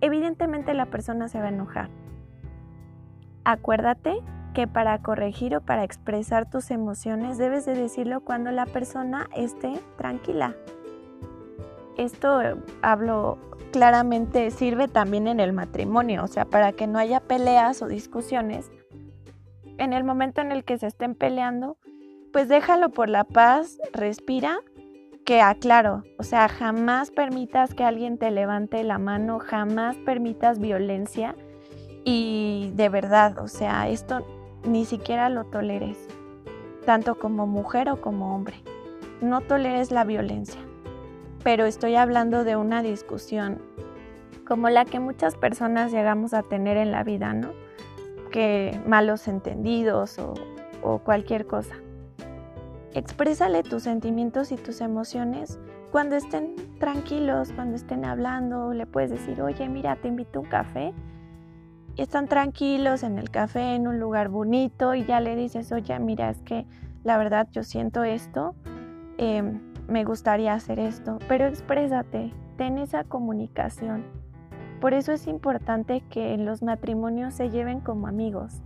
evidentemente 0.00 0.74
la 0.74 0.86
persona 0.86 1.28
se 1.28 1.38
va 1.38 1.46
a 1.46 1.50
enojar. 1.50 1.88
Acuérdate 3.44 4.20
que 4.52 4.66
para 4.66 4.98
corregir 4.98 5.56
o 5.56 5.60
para 5.60 5.84
expresar 5.84 6.48
tus 6.48 6.70
emociones 6.70 7.38
debes 7.38 7.64
de 7.64 7.74
decirlo 7.74 8.20
cuando 8.20 8.50
la 8.50 8.66
persona 8.66 9.28
esté 9.34 9.72
tranquila. 9.96 10.54
Esto 11.96 12.40
eh, 12.40 12.56
hablo 12.82 13.38
claramente 13.72 14.50
sirve 14.50 14.88
también 14.88 15.26
en 15.26 15.40
el 15.40 15.52
matrimonio, 15.52 16.24
o 16.24 16.26
sea, 16.26 16.44
para 16.44 16.72
que 16.72 16.86
no 16.86 16.98
haya 16.98 17.20
peleas 17.20 17.82
o 17.82 17.88
discusiones. 17.88 18.70
En 19.78 19.92
el 19.92 20.04
momento 20.04 20.40
en 20.40 20.52
el 20.52 20.64
que 20.64 20.78
se 20.78 20.86
estén 20.86 21.14
peleando, 21.14 21.78
pues 22.32 22.48
déjalo 22.48 22.90
por 22.90 23.08
la 23.08 23.24
paz, 23.24 23.78
respira, 23.92 24.58
que 25.24 25.40
aclaro, 25.40 26.02
o 26.18 26.24
sea, 26.24 26.48
jamás 26.48 27.10
permitas 27.10 27.74
que 27.74 27.84
alguien 27.84 28.18
te 28.18 28.30
levante 28.30 28.82
la 28.82 28.98
mano, 28.98 29.38
jamás 29.38 29.96
permitas 29.98 30.58
violencia 30.58 31.36
y 32.04 32.72
de 32.74 32.88
verdad, 32.88 33.38
o 33.38 33.48
sea, 33.48 33.88
esto 33.88 34.26
ni 34.64 34.84
siquiera 34.84 35.28
lo 35.28 35.44
toleres, 35.44 35.98
tanto 36.84 37.18
como 37.18 37.46
mujer 37.46 37.90
o 37.90 38.00
como 38.00 38.34
hombre. 38.34 38.56
No 39.20 39.40
toleres 39.40 39.90
la 39.90 40.04
violencia. 40.04 40.60
Pero 41.44 41.64
estoy 41.64 41.96
hablando 41.96 42.44
de 42.44 42.56
una 42.56 42.82
discusión 42.82 43.60
como 44.46 44.68
la 44.68 44.84
que 44.84 45.00
muchas 45.00 45.36
personas 45.36 45.92
llegamos 45.92 46.34
a 46.34 46.42
tener 46.42 46.76
en 46.76 46.92
la 46.92 47.04
vida, 47.04 47.32
¿no? 47.32 47.52
Que 48.30 48.78
malos 48.86 49.28
entendidos 49.28 50.18
o, 50.18 50.34
cualquier 51.04 51.46
cosa. 51.46 51.76
Exprésale 52.92 53.62
tus 53.62 53.84
sentimientos 53.84 54.52
y 54.52 54.56
tus 54.56 54.80
emociones 54.80 55.58
cuando 55.90 56.16
estén 56.16 56.56
tranquilos, 56.78 57.52
cuando 57.54 57.76
estén 57.76 58.04
hablando. 58.04 58.74
Le 58.74 58.84
puedes 58.86 59.10
decir, 59.10 59.40
oye, 59.40 59.68
mira, 59.68 59.96
te 59.96 60.08
invito 60.08 60.40
a 60.40 60.42
un 60.42 60.48
café 60.48 60.92
están 61.96 62.26
tranquilos 62.26 63.02
en 63.02 63.18
el 63.18 63.30
café, 63.30 63.74
en 63.74 63.86
un 63.86 63.98
lugar 63.98 64.28
bonito, 64.28 64.94
y 64.94 65.04
ya 65.04 65.20
le 65.20 65.36
dices, 65.36 65.72
oye, 65.72 65.98
mira, 65.98 66.30
es 66.30 66.40
que 66.42 66.66
la 67.04 67.18
verdad 67.18 67.48
yo 67.52 67.62
siento 67.62 68.04
esto, 68.04 68.54
em, 69.18 69.60
me 69.88 70.04
gustaría 70.04 70.54
hacer 70.54 70.78
esto, 70.78 71.18
pero 71.28 71.46
exprésate, 71.46 72.32
ten 72.56 72.78
esa 72.78 73.04
comunicación. 73.04 74.04
Por 74.80 74.94
eso 74.94 75.12
es 75.12 75.26
importante 75.26 76.02
que 76.10 76.34
en 76.34 76.44
los 76.44 76.62
matrimonios 76.62 77.34
se 77.34 77.50
lleven 77.50 77.80
como 77.80 78.06
amigos, 78.06 78.62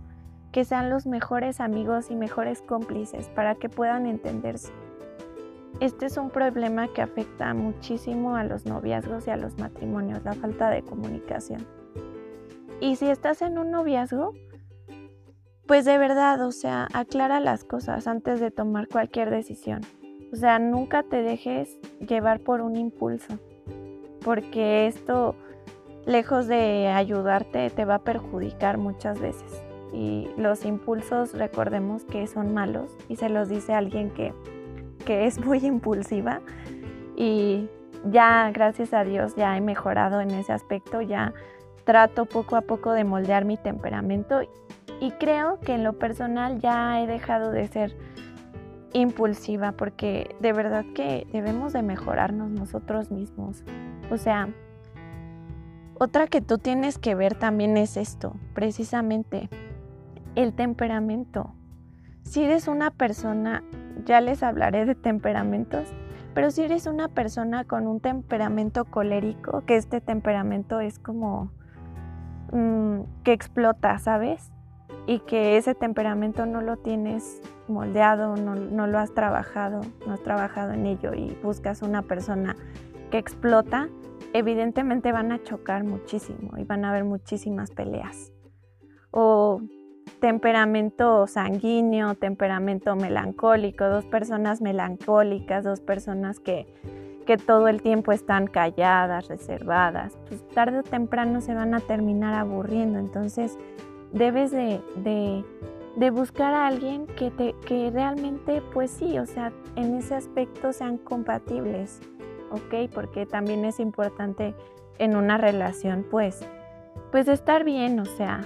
que 0.51 0.63
sean 0.63 0.89
los 0.89 1.05
mejores 1.05 1.59
amigos 1.59 2.09
y 2.09 2.15
mejores 2.15 2.61
cómplices 2.61 3.29
para 3.29 3.55
que 3.55 3.69
puedan 3.69 4.05
entenderse. 4.05 4.71
Este 5.79 6.07
es 6.07 6.17
un 6.17 6.31
problema 6.31 6.87
que 6.87 7.03
afecta 7.03 7.53
muchísimo 7.53 8.35
a 8.35 8.43
los 8.43 8.65
noviazgos 8.65 9.27
y 9.27 9.31
a 9.31 9.37
los 9.37 9.59
matrimonios, 9.59 10.23
la 10.23 10.33
falta 10.33 10.69
de 10.71 10.81
comunicación. 10.81 11.76
Y 12.79 12.95
si 12.95 13.09
estás 13.09 13.41
en 13.41 13.57
un 13.57 13.71
noviazgo, 13.71 14.33
pues 15.65 15.83
de 15.83 15.97
verdad, 15.97 16.41
o 16.45 16.51
sea, 16.51 16.87
aclara 16.93 17.39
las 17.39 17.63
cosas 17.63 18.07
antes 18.07 18.39
de 18.39 18.51
tomar 18.51 18.87
cualquier 18.87 19.29
decisión. 19.29 19.81
O 20.31 20.35
sea, 20.35 20.59
nunca 20.59 21.03
te 21.03 21.21
dejes 21.21 21.79
llevar 21.99 22.39
por 22.39 22.61
un 22.61 22.75
impulso, 22.75 23.39
porque 24.23 24.87
esto, 24.87 25.35
lejos 26.05 26.47
de 26.47 26.87
ayudarte, 26.87 27.69
te 27.69 27.85
va 27.85 27.95
a 27.95 28.03
perjudicar 28.03 28.77
muchas 28.77 29.19
veces. 29.19 29.63
Y 29.93 30.29
los 30.37 30.65
impulsos, 30.65 31.33
recordemos 31.33 32.03
que 32.03 32.27
son 32.27 32.53
malos, 32.53 32.91
y 33.09 33.15
se 33.15 33.29
los 33.29 33.49
dice 33.49 33.73
alguien 33.73 34.11
que, 34.11 34.33
que 35.05 35.25
es 35.25 35.43
muy 35.43 35.65
impulsiva. 35.65 36.41
Y 37.15 37.69
ya, 38.05 38.51
gracias 38.53 38.93
a 38.93 39.03
Dios, 39.03 39.35
ya 39.35 39.57
he 39.57 39.61
mejorado 39.61 40.21
en 40.21 40.31
ese 40.31 40.53
aspecto, 40.53 41.01
ya 41.01 41.33
trato 41.87 42.25
poco 42.25 42.57
a 42.57 42.61
poco 42.61 42.91
de 42.91 43.05
moldear 43.05 43.45
mi 43.45 43.55
temperamento 43.55 44.41
y 44.99 45.11
creo 45.11 45.61
que 45.61 45.73
en 45.73 45.85
lo 45.85 45.93
personal 45.93 46.59
ya 46.59 47.01
he 47.01 47.07
dejado 47.07 47.49
de 47.49 47.65
ser 47.69 47.97
impulsiva 48.91 49.71
porque 49.71 50.35
de 50.41 50.51
verdad 50.51 50.83
que 50.93 51.25
debemos 51.31 51.71
de 51.71 51.83
mejorarnos 51.83 52.51
nosotros 52.51 53.09
mismos. 53.09 53.63
O 54.11 54.17
sea, 54.17 54.49
otra 55.97 56.27
que 56.27 56.41
tú 56.41 56.57
tienes 56.57 56.97
que 56.97 57.15
ver 57.15 57.35
también 57.35 57.77
es 57.77 57.95
esto, 57.95 58.35
precisamente 58.53 59.49
el 60.35 60.53
temperamento. 60.53 61.53
Si 62.23 62.43
eres 62.43 62.67
una 62.67 62.91
persona, 62.91 63.63
ya 64.03 64.19
les 64.19 64.43
hablaré 64.43 64.83
de 64.85 64.95
temperamentos, 64.95 65.87
pero 66.33 66.51
si 66.51 66.63
eres 66.63 66.85
una 66.85 67.07
persona 67.07 67.63
con 67.63 67.87
un 67.87 68.01
temperamento 68.01 68.83
colérico, 68.83 69.63
que 69.65 69.77
este 69.77 70.01
temperamento 70.01 70.81
es 70.81 70.99
como 70.99 71.55
Mm, 72.51 73.01
que 73.23 73.33
explota, 73.33 73.97
¿sabes? 73.99 74.51
Y 75.05 75.19
que 75.19 75.57
ese 75.57 75.75
temperamento 75.75 76.45
no 76.45 76.61
lo 76.61 76.77
tienes 76.77 77.41
moldeado, 77.67 78.35
no, 78.37 78.87
lo 78.87 78.99
has 78.99 79.13
trabajado, 79.13 79.81
no 80.05 80.13
has 80.13 80.23
trabajado 80.23 80.71
en 80.71 80.85
ello 80.85 81.13
y 81.13 81.37
buscas 81.43 81.81
una 81.81 82.03
persona 82.03 82.55
que 83.11 83.17
explota, 83.17 83.89
evidentemente 84.33 85.11
van 85.11 85.31
a 85.31 85.43
chocar 85.43 85.83
muchísimo 85.83 86.57
y 86.57 86.63
van 86.63 86.85
a 86.85 86.89
haber 86.89 87.03
muchísimas 87.03 87.71
peleas. 87.71 88.31
O 89.11 89.61
temperamento 90.21 91.27
sanguíneo, 91.27 92.15
temperamento 92.15 92.95
melancólico, 92.95 93.85
dos 93.85 94.05
personas 94.05 94.61
melancólicas, 94.61 95.63
dos 95.65 95.81
personas 95.81 96.39
que 96.39 96.73
que 97.27 97.37
todo 97.37 97.67
el 97.67 97.81
tiempo 97.81 98.13
están 98.13 98.47
calladas, 98.47 99.27
reservadas, 99.27 100.17
pues 100.29 100.47
tarde 100.47 100.79
o 100.79 100.83
temprano 100.83 101.41
se 101.41 101.53
van 101.53 101.73
a 101.73 101.81
terminar 101.81 102.33
aburriendo. 102.33 102.99
Entonces 102.99 103.59
debes 104.13 104.49
de, 104.51 104.81
de, 104.95 106.09
buscar 106.09 106.53
a 106.53 106.67
alguien 106.67 107.05
que, 107.05 107.29
te, 107.29 107.53
que 107.65 107.91
realmente, 107.91 108.63
pues 108.73 108.89
sí, 108.91 109.19
o 109.19 109.25
sea, 109.25 109.51
en 109.75 109.95
ese 109.97 110.15
aspecto 110.15 110.71
sean 110.71 110.97
compatibles, 110.97 111.99
¿ok? 112.49 112.89
Porque 112.93 113.25
también 113.25 113.65
es 113.65 113.81
importante 113.81 114.55
en 114.97 115.17
una 115.17 115.37
relación, 115.37 116.05
pues, 116.09 116.47
pues 117.11 117.27
estar 117.27 117.65
bien, 117.65 117.99
o 117.99 118.05
sea, 118.05 118.39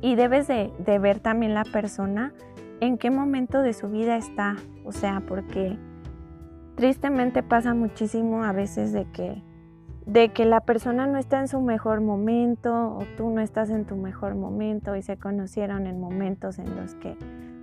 y 0.00 0.14
debes 0.14 0.46
de, 0.46 0.72
de 0.78 1.00
ver 1.00 1.18
también 1.18 1.54
la 1.54 1.64
persona 1.64 2.32
en 2.78 2.98
qué 2.98 3.10
momento 3.10 3.62
de 3.62 3.72
su 3.72 3.88
vida 3.88 4.16
está, 4.16 4.54
o 4.84 4.92
sea, 4.92 5.24
porque 5.26 5.76
tristemente 6.78 7.42
pasa 7.42 7.74
muchísimo 7.74 8.44
a 8.44 8.52
veces 8.52 8.92
de 8.92 9.04
que 9.06 9.42
de 10.06 10.30
que 10.30 10.46
la 10.46 10.60
persona 10.60 11.06
no 11.08 11.18
está 11.18 11.40
en 11.40 11.48
su 11.48 11.60
mejor 11.60 12.00
momento 12.00 12.96
o 12.96 13.04
tú 13.16 13.28
no 13.30 13.40
estás 13.40 13.68
en 13.68 13.84
tu 13.84 13.96
mejor 13.96 14.36
momento 14.36 14.94
y 14.94 15.02
se 15.02 15.18
conocieron 15.18 15.86
en 15.88 16.00
momentos 16.00 16.60
en 16.60 16.76
los 16.76 16.94
que 16.94 17.16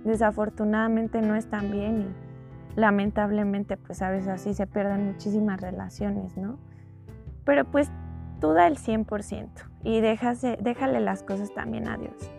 desafortunadamente 0.04 1.22
no 1.22 1.34
están 1.34 1.72
bien 1.72 2.02
y 2.02 2.78
lamentablemente 2.78 3.78
pues 3.78 4.02
a 4.02 4.10
veces 4.10 4.28
así 4.28 4.52
se 4.52 4.66
pierden 4.66 5.06
muchísimas 5.06 5.62
relaciones, 5.62 6.36
¿no? 6.36 6.58
Pero 7.44 7.64
pues 7.64 7.90
tú 8.38 8.52
da 8.52 8.66
el 8.66 8.76
100% 8.76 9.48
y 9.82 10.00
déjase, 10.00 10.58
déjale 10.60 11.00
las 11.00 11.22
cosas 11.22 11.52
también 11.54 11.88
a 11.88 11.96
Dios. 11.96 12.30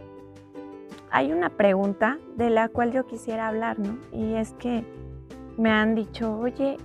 Hay 1.10 1.34
una 1.34 1.50
pregunta 1.50 2.18
de 2.38 2.52
la 2.52 2.70
cual 2.70 2.92
yo 2.92 3.08
quisiera 3.08 3.48
hablar, 3.48 3.80
¿no? 3.80 3.98
Y 4.14 4.36
es 4.36 4.54
que 4.54 4.86
me 5.58 5.72
han 5.72 5.96
dicho, 5.96 6.38
oye, 6.38 6.78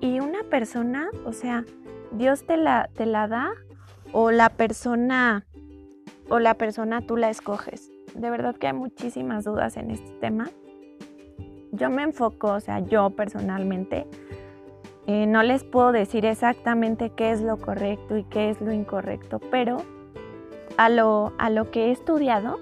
¿y 0.00 0.20
una 0.20 0.42
persona, 0.44 1.08
o 1.24 1.32
sea, 1.32 1.64
Dios 2.12 2.44
te 2.44 2.56
la, 2.56 2.90
te 2.94 3.06
la 3.06 3.28
da 3.28 3.50
o 4.12 4.30
la 4.30 4.50
persona 4.50 5.46
o 6.28 6.38
la 6.38 6.54
persona 6.54 7.02
tú 7.02 7.16
la 7.16 7.30
escoges? 7.30 7.90
De 8.14 8.30
verdad 8.30 8.56
que 8.56 8.66
hay 8.66 8.72
muchísimas 8.72 9.44
dudas 9.44 9.76
en 9.76 9.90
este 9.90 10.10
tema. 10.20 10.50
Yo 11.72 11.88
me 11.88 12.02
enfoco, 12.02 12.54
o 12.54 12.60
sea, 12.60 12.80
yo 12.80 13.10
personalmente, 13.10 14.06
eh, 15.06 15.26
no 15.26 15.42
les 15.42 15.64
puedo 15.64 15.92
decir 15.92 16.26
exactamente 16.26 17.10
qué 17.10 17.30
es 17.30 17.40
lo 17.40 17.58
correcto 17.58 18.16
y 18.16 18.24
qué 18.24 18.50
es 18.50 18.60
lo 18.60 18.72
incorrecto, 18.72 19.40
pero 19.50 19.78
a 20.76 20.88
lo, 20.88 21.32
a 21.38 21.50
lo 21.50 21.70
que 21.70 21.86
he 21.86 21.90
estudiado, 21.92 22.58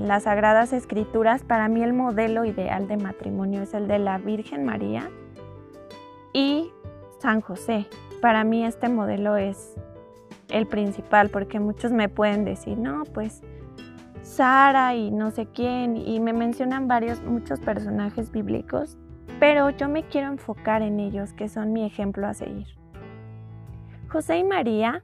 las 0.00 0.24
Sagradas 0.24 0.72
Escrituras, 0.72 1.42
para 1.42 1.68
mí 1.68 1.82
el 1.82 1.92
modelo 1.92 2.44
ideal 2.44 2.88
de 2.88 2.96
matrimonio 2.96 3.62
es 3.62 3.74
el 3.74 3.88
de 3.88 3.98
la 3.98 4.18
Virgen 4.18 4.64
María 4.64 5.10
y 6.32 6.70
San 7.20 7.40
José. 7.40 7.86
Para 8.20 8.44
mí 8.44 8.64
este 8.64 8.88
modelo 8.88 9.36
es 9.36 9.74
el 10.48 10.66
principal 10.66 11.30
porque 11.30 11.60
muchos 11.60 11.92
me 11.92 12.08
pueden 12.08 12.44
decir, 12.44 12.78
no, 12.78 13.04
pues 13.04 13.42
Sara 14.22 14.94
y 14.94 15.10
no 15.10 15.30
sé 15.30 15.46
quién 15.46 15.96
y 15.96 16.18
me 16.20 16.32
mencionan 16.32 16.88
varios, 16.88 17.22
muchos 17.22 17.60
personajes 17.60 18.30
bíblicos, 18.30 18.96
pero 19.38 19.70
yo 19.70 19.88
me 19.88 20.02
quiero 20.04 20.28
enfocar 20.28 20.82
en 20.82 20.98
ellos 20.98 21.32
que 21.34 21.48
son 21.48 21.72
mi 21.72 21.84
ejemplo 21.84 22.26
a 22.26 22.34
seguir. 22.34 22.66
José 24.08 24.38
y 24.38 24.44
María, 24.44 25.02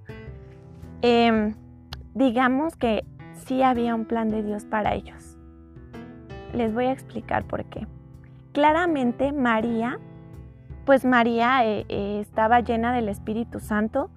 em, 1.02 1.54
digamos 2.14 2.76
que 2.76 3.04
había 3.62 3.94
un 3.94 4.04
plan 4.04 4.28
de 4.28 4.42
Dios 4.42 4.64
para 4.64 4.94
ellos. 4.94 5.36
Les 6.52 6.72
voy 6.72 6.86
a 6.86 6.92
explicar 6.92 7.44
por 7.44 7.64
qué. 7.66 7.86
Claramente 8.52 9.32
María, 9.32 9.98
pues 10.84 11.04
María 11.04 11.64
eh, 11.64 11.84
eh, 11.88 12.18
estaba 12.20 12.60
llena 12.60 12.92
del 12.92 13.08
Espíritu 13.08 13.60
Santo 13.60 14.10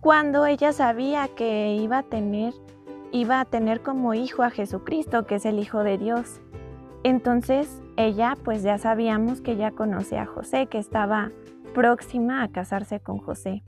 cuando 0.00 0.46
ella 0.46 0.72
sabía 0.72 1.28
que 1.28 1.76
iba 1.76 1.98
a 1.98 2.02
tener 2.02 2.52
iba 3.12 3.40
a 3.40 3.44
tener 3.44 3.82
como 3.82 4.14
hijo 4.14 4.42
a 4.42 4.50
Jesucristo, 4.50 5.26
que 5.26 5.36
es 5.36 5.44
el 5.44 5.58
Hijo 5.58 5.84
de 5.84 5.98
Dios. 5.98 6.40
Entonces 7.04 7.80
ella, 7.96 8.36
pues 8.42 8.62
ya 8.62 8.78
sabíamos 8.78 9.40
que 9.40 9.56
ya 9.56 9.70
conocía 9.70 10.22
a 10.22 10.26
José, 10.26 10.66
que 10.66 10.78
estaba 10.78 11.30
próxima 11.74 12.42
a 12.42 12.48
casarse 12.48 13.00
con 13.00 13.18
José. 13.18 13.62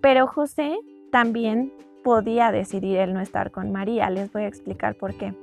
Pero 0.00 0.26
José 0.26 0.76
también 1.12 1.72
podía 2.02 2.52
decidir 2.52 2.98
el 2.98 3.14
no 3.14 3.20
estar 3.20 3.50
con 3.50 3.72
María. 3.72 4.10
Les 4.10 4.32
voy 4.32 4.42
a 4.42 4.48
explicar 4.48 4.94
por 4.94 5.14
qué. 5.14 5.34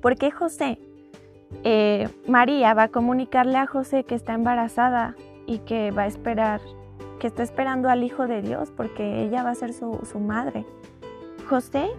Porque 0.00 0.30
José, 0.30 0.78
eh, 1.64 2.08
María 2.26 2.74
va 2.74 2.84
a 2.84 2.88
comunicarle 2.88 3.58
a 3.58 3.66
José 3.66 4.04
que 4.04 4.14
está 4.14 4.34
embarazada 4.34 5.14
y 5.46 5.58
que 5.58 5.90
va 5.90 6.02
a 6.02 6.06
esperar, 6.06 6.60
que 7.18 7.26
está 7.26 7.42
esperando 7.42 7.88
al 7.88 8.04
Hijo 8.04 8.26
de 8.26 8.42
Dios 8.42 8.72
porque 8.74 9.22
ella 9.22 9.42
va 9.42 9.50
a 9.50 9.54
ser 9.54 9.72
su, 9.72 10.00
su 10.10 10.20
madre. 10.20 10.64
José, 11.48 11.90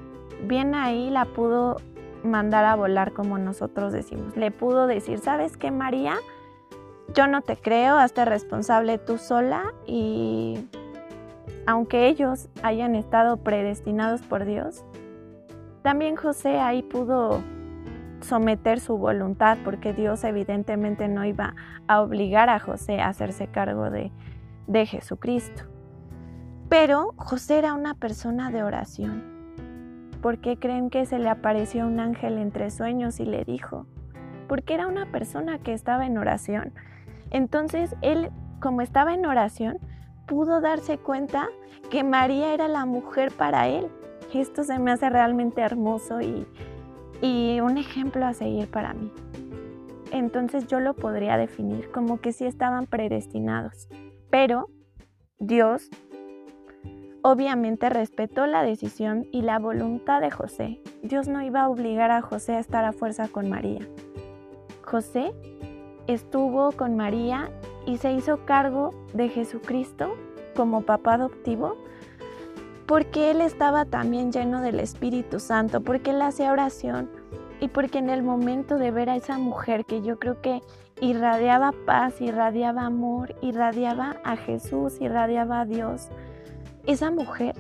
bien 0.48 0.74
ahí 0.74 1.10
la 1.10 1.26
pudo 1.26 1.78
mandar 2.24 2.66
a 2.66 2.76
volar 2.76 3.14
como 3.14 3.38
nosotros 3.38 3.94
decimos. 3.94 4.36
Le 4.38 4.52
pudo 4.52 4.88
decir, 4.88 5.20
¿sabes 5.20 5.58
qué, 5.58 5.72
María? 5.72 6.16
Yo 7.14 7.28
no 7.28 7.42
te 7.42 7.58
creo, 7.58 7.98
hazte 7.98 8.24
responsable 8.26 8.98
tú 8.98 9.18
sola 9.18 9.74
y 9.86 10.66
aunque 11.66 12.08
ellos 12.08 12.50
hayan 12.64 12.96
estado 12.96 13.38
predestinados 13.38 14.22
por 14.22 14.46
Dios, 14.46 14.84
también 15.84 16.16
José 16.16 16.60
ahí 16.60 16.84
pudo 16.84 17.42
someter 18.22 18.80
su 18.80 18.98
voluntad 18.98 19.58
porque 19.64 19.94
Dios 19.94 20.24
evidentemente 20.24 21.08
no 21.08 21.26
iba 21.26 21.56
a 21.88 22.02
obligar 22.02 22.50
a 22.50 22.60
José 22.60 23.02
a 23.02 23.10
hacerse 23.10 23.48
cargo 23.48 23.90
de, 23.90 24.12
de 24.68 24.86
Jesucristo. 24.86 25.64
Pero 26.70 27.14
José 27.18 27.58
era 27.60 27.74
una 27.74 27.96
persona 27.96 28.52
de 28.52 28.64
oración. 28.64 29.24
¿Por 30.22 30.40
qué 30.40 30.58
creen 30.58 30.90
que 30.90 31.06
se 31.06 31.20
le 31.20 31.30
apareció 31.30 31.88
un 31.88 32.00
ángel 32.00 32.38
entre 32.38 32.70
sueños 32.70 33.20
y 33.20 33.26
le 33.26 33.44
dijo? 33.44 33.88
Porque 34.48 34.76
era 34.76 34.88
una 34.88 35.12
persona 35.12 35.58
que 35.58 35.74
estaba 35.74 36.06
en 36.06 36.18
oración. 36.18 36.74
Entonces 37.32 37.96
él, 38.02 38.30
como 38.60 38.82
estaba 38.82 39.16
en 39.16 39.26
oración, 39.26 39.80
pudo 40.32 40.62
darse 40.62 40.98
cuenta 40.98 41.50
que 41.90 42.06
María 42.06 42.54
era 42.54 42.70
la 42.70 42.86
mujer 42.86 43.34
para 43.34 43.68
él. 43.68 43.90
Esto 44.34 44.64
se 44.64 44.80
me 44.80 44.92
hace 44.92 45.10
realmente 45.10 45.60
hermoso 45.60 46.22
y, 46.22 46.48
un 47.60 47.78
ejemplo 47.78 48.26
a 48.26 48.34
seguir 48.34 48.72
para 48.72 48.94
mí. 48.94 49.12
Entonces 50.14 50.68
yo 50.68 50.80
lo 50.80 50.94
podría 50.94 51.36
definir 51.36 51.92
como 51.92 52.22
que 52.22 52.32
sí 52.32 52.46
estaban 52.46 52.86
predestinados, 52.86 53.90
pero 54.30 54.70
Dios 55.38 55.90
obviamente 57.24 57.90
respetó 57.90 58.48
la 58.48 58.64
decisión 58.64 59.28
y 59.34 59.42
la 59.42 59.60
voluntad 59.60 60.22
de 60.22 60.32
José. 60.32 60.82
Dios 61.04 61.28
no 61.28 61.42
iba 61.42 61.64
a 61.64 61.70
obligar 61.70 62.10
a 62.10 62.22
José 62.22 62.54
a 62.54 62.60
estar 62.60 62.86
a 62.86 62.94
fuerza 62.94 63.28
con 63.28 63.50
María. 63.50 63.86
José 64.82 65.34
estuvo 66.08 66.72
con 66.72 66.96
María 66.96 67.52
y 67.86 67.98
se 67.98 68.14
hizo 68.14 68.46
cargo 68.46 68.92
de 69.14 69.30
Jesucristo 69.30 70.14
como 70.56 70.82
papá 70.82 71.16
adoptivo 71.16 71.78
porque 72.92 73.32
él 73.32 73.40
estaba 73.40 73.86
también 73.86 74.34
lleno 74.34 74.62
del 74.62 74.82
Espíritu 74.82 75.40
Santo, 75.40 75.80
porque 75.80 76.12
él 76.12 76.22
hacía 76.22 76.52
oración 76.52 77.10
y 77.62 77.70
porque 77.70 78.00
en 78.00 78.10
el 78.10 78.22
momento 78.22 78.78
de 78.78 78.92
ver 78.92 79.10
a 79.10 79.16
esa 79.16 79.38
mujer 79.38 79.86
que 79.86 80.02
yo 80.02 80.20
creo 80.20 80.42
que 80.42 80.62
irradiaba 81.00 81.74
paz, 81.86 82.20
irradiaba 82.20 82.86
amor, 82.86 83.34
irradiaba 83.42 84.18
a 84.26 84.36
Jesús, 84.36 85.00
irradiaba 85.00 85.62
a 85.62 85.66
Dios, 85.66 86.10
esa 86.86 87.12
mujer, 87.12 87.56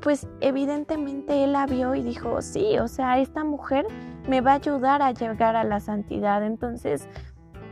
pues 0.00 0.26
evidentemente 0.40 1.44
él 1.44 1.52
la 1.52 1.66
vio 1.66 1.94
y 1.94 2.02
dijo, 2.02 2.42
sí, 2.42 2.78
o 2.78 2.88
sea, 2.88 3.18
esta 3.20 3.44
mujer 3.44 3.86
me 4.28 4.40
va 4.40 4.52
a 4.52 4.56
ayudar 4.56 5.02
a 5.02 5.12
llegar 5.12 5.56
a 5.56 5.64
la 5.64 5.78
santidad. 5.78 6.44
Entonces, 6.44 7.06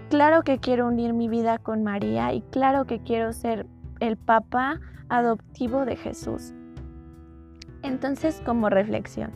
claro 0.08 0.42
que 0.42 0.58
quiero 0.58 0.86
unir 0.88 1.12
mi 1.12 1.28
vida 1.28 1.58
con 1.58 1.82
María 1.82 2.32
y 2.32 2.42
claro 2.42 2.86
que 2.86 3.00
quiero 3.00 3.32
ser 3.32 3.66
el 4.00 4.16
papá 4.16 4.80
adoptivo 5.08 5.84
de 5.84 5.96
Jesús. 5.96 6.54
Entonces, 7.82 8.42
como 8.44 8.70
reflexión, 8.70 9.30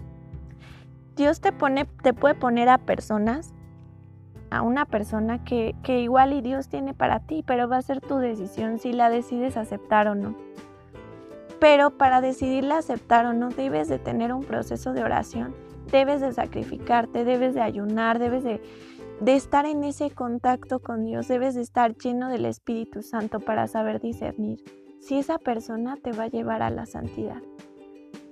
Dios 1.16 1.40
te, 1.40 1.52
pone, 1.52 1.84
te 2.02 2.12
puede 2.12 2.34
poner 2.34 2.68
a 2.68 2.78
personas, 2.78 3.52
a 4.50 4.62
una 4.62 4.84
persona 4.84 5.44
que, 5.44 5.74
que 5.82 6.00
igual 6.00 6.32
y 6.32 6.40
Dios 6.40 6.68
tiene 6.68 6.94
para 6.94 7.20
ti, 7.20 7.42
pero 7.46 7.68
va 7.68 7.78
a 7.78 7.82
ser 7.82 8.00
tu 8.00 8.18
decisión 8.18 8.78
si 8.78 8.92
la 8.92 9.10
decides 9.10 9.56
aceptar 9.56 10.08
o 10.08 10.14
no. 10.14 10.34
Pero 11.60 11.96
para 11.96 12.20
decidirla 12.20 12.78
aceptar 12.78 13.24
o 13.26 13.32
no, 13.32 13.50
debes 13.50 13.88
de 13.88 13.98
tener 13.98 14.32
un 14.32 14.42
proceso 14.42 14.92
de 14.92 15.04
oración, 15.04 15.54
debes 15.90 16.20
de 16.20 16.32
sacrificarte, 16.32 17.24
debes 17.24 17.54
de 17.54 17.60
ayunar, 17.60 18.18
debes 18.18 18.42
de 18.42 18.60
de 19.22 19.36
estar 19.36 19.66
en 19.66 19.84
ese 19.84 20.10
contacto 20.10 20.80
con 20.80 21.04
Dios, 21.04 21.28
debes 21.28 21.54
de 21.54 21.60
estar 21.60 21.96
lleno 21.96 22.28
del 22.28 22.44
Espíritu 22.44 23.02
Santo 23.02 23.38
para 23.38 23.68
saber 23.68 24.00
discernir 24.00 24.64
si 24.98 25.16
esa 25.16 25.38
persona 25.38 25.96
te 25.96 26.10
va 26.10 26.24
a 26.24 26.28
llevar 26.28 26.60
a 26.60 26.70
la 26.70 26.86
santidad. 26.86 27.40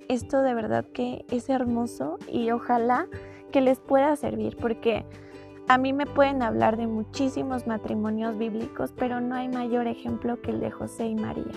Esto 0.09 0.41
de 0.41 0.53
verdad 0.53 0.85
que 0.93 1.23
es 1.31 1.49
hermoso 1.49 2.17
y 2.29 2.51
ojalá 2.51 3.07
que 3.53 3.61
les 3.61 3.79
pueda 3.79 4.17
servir 4.17 4.57
porque 4.57 5.05
a 5.69 5.77
mí 5.77 5.93
me 5.93 6.05
pueden 6.05 6.43
hablar 6.43 6.75
de 6.75 6.87
muchísimos 6.87 7.67
matrimonios 7.67 8.37
bíblicos, 8.37 8.91
pero 8.91 9.21
no 9.21 9.35
hay 9.35 9.47
mayor 9.47 9.87
ejemplo 9.87 10.41
que 10.41 10.51
el 10.51 10.59
de 10.59 10.71
José 10.71 11.05
y 11.05 11.15
María, 11.15 11.53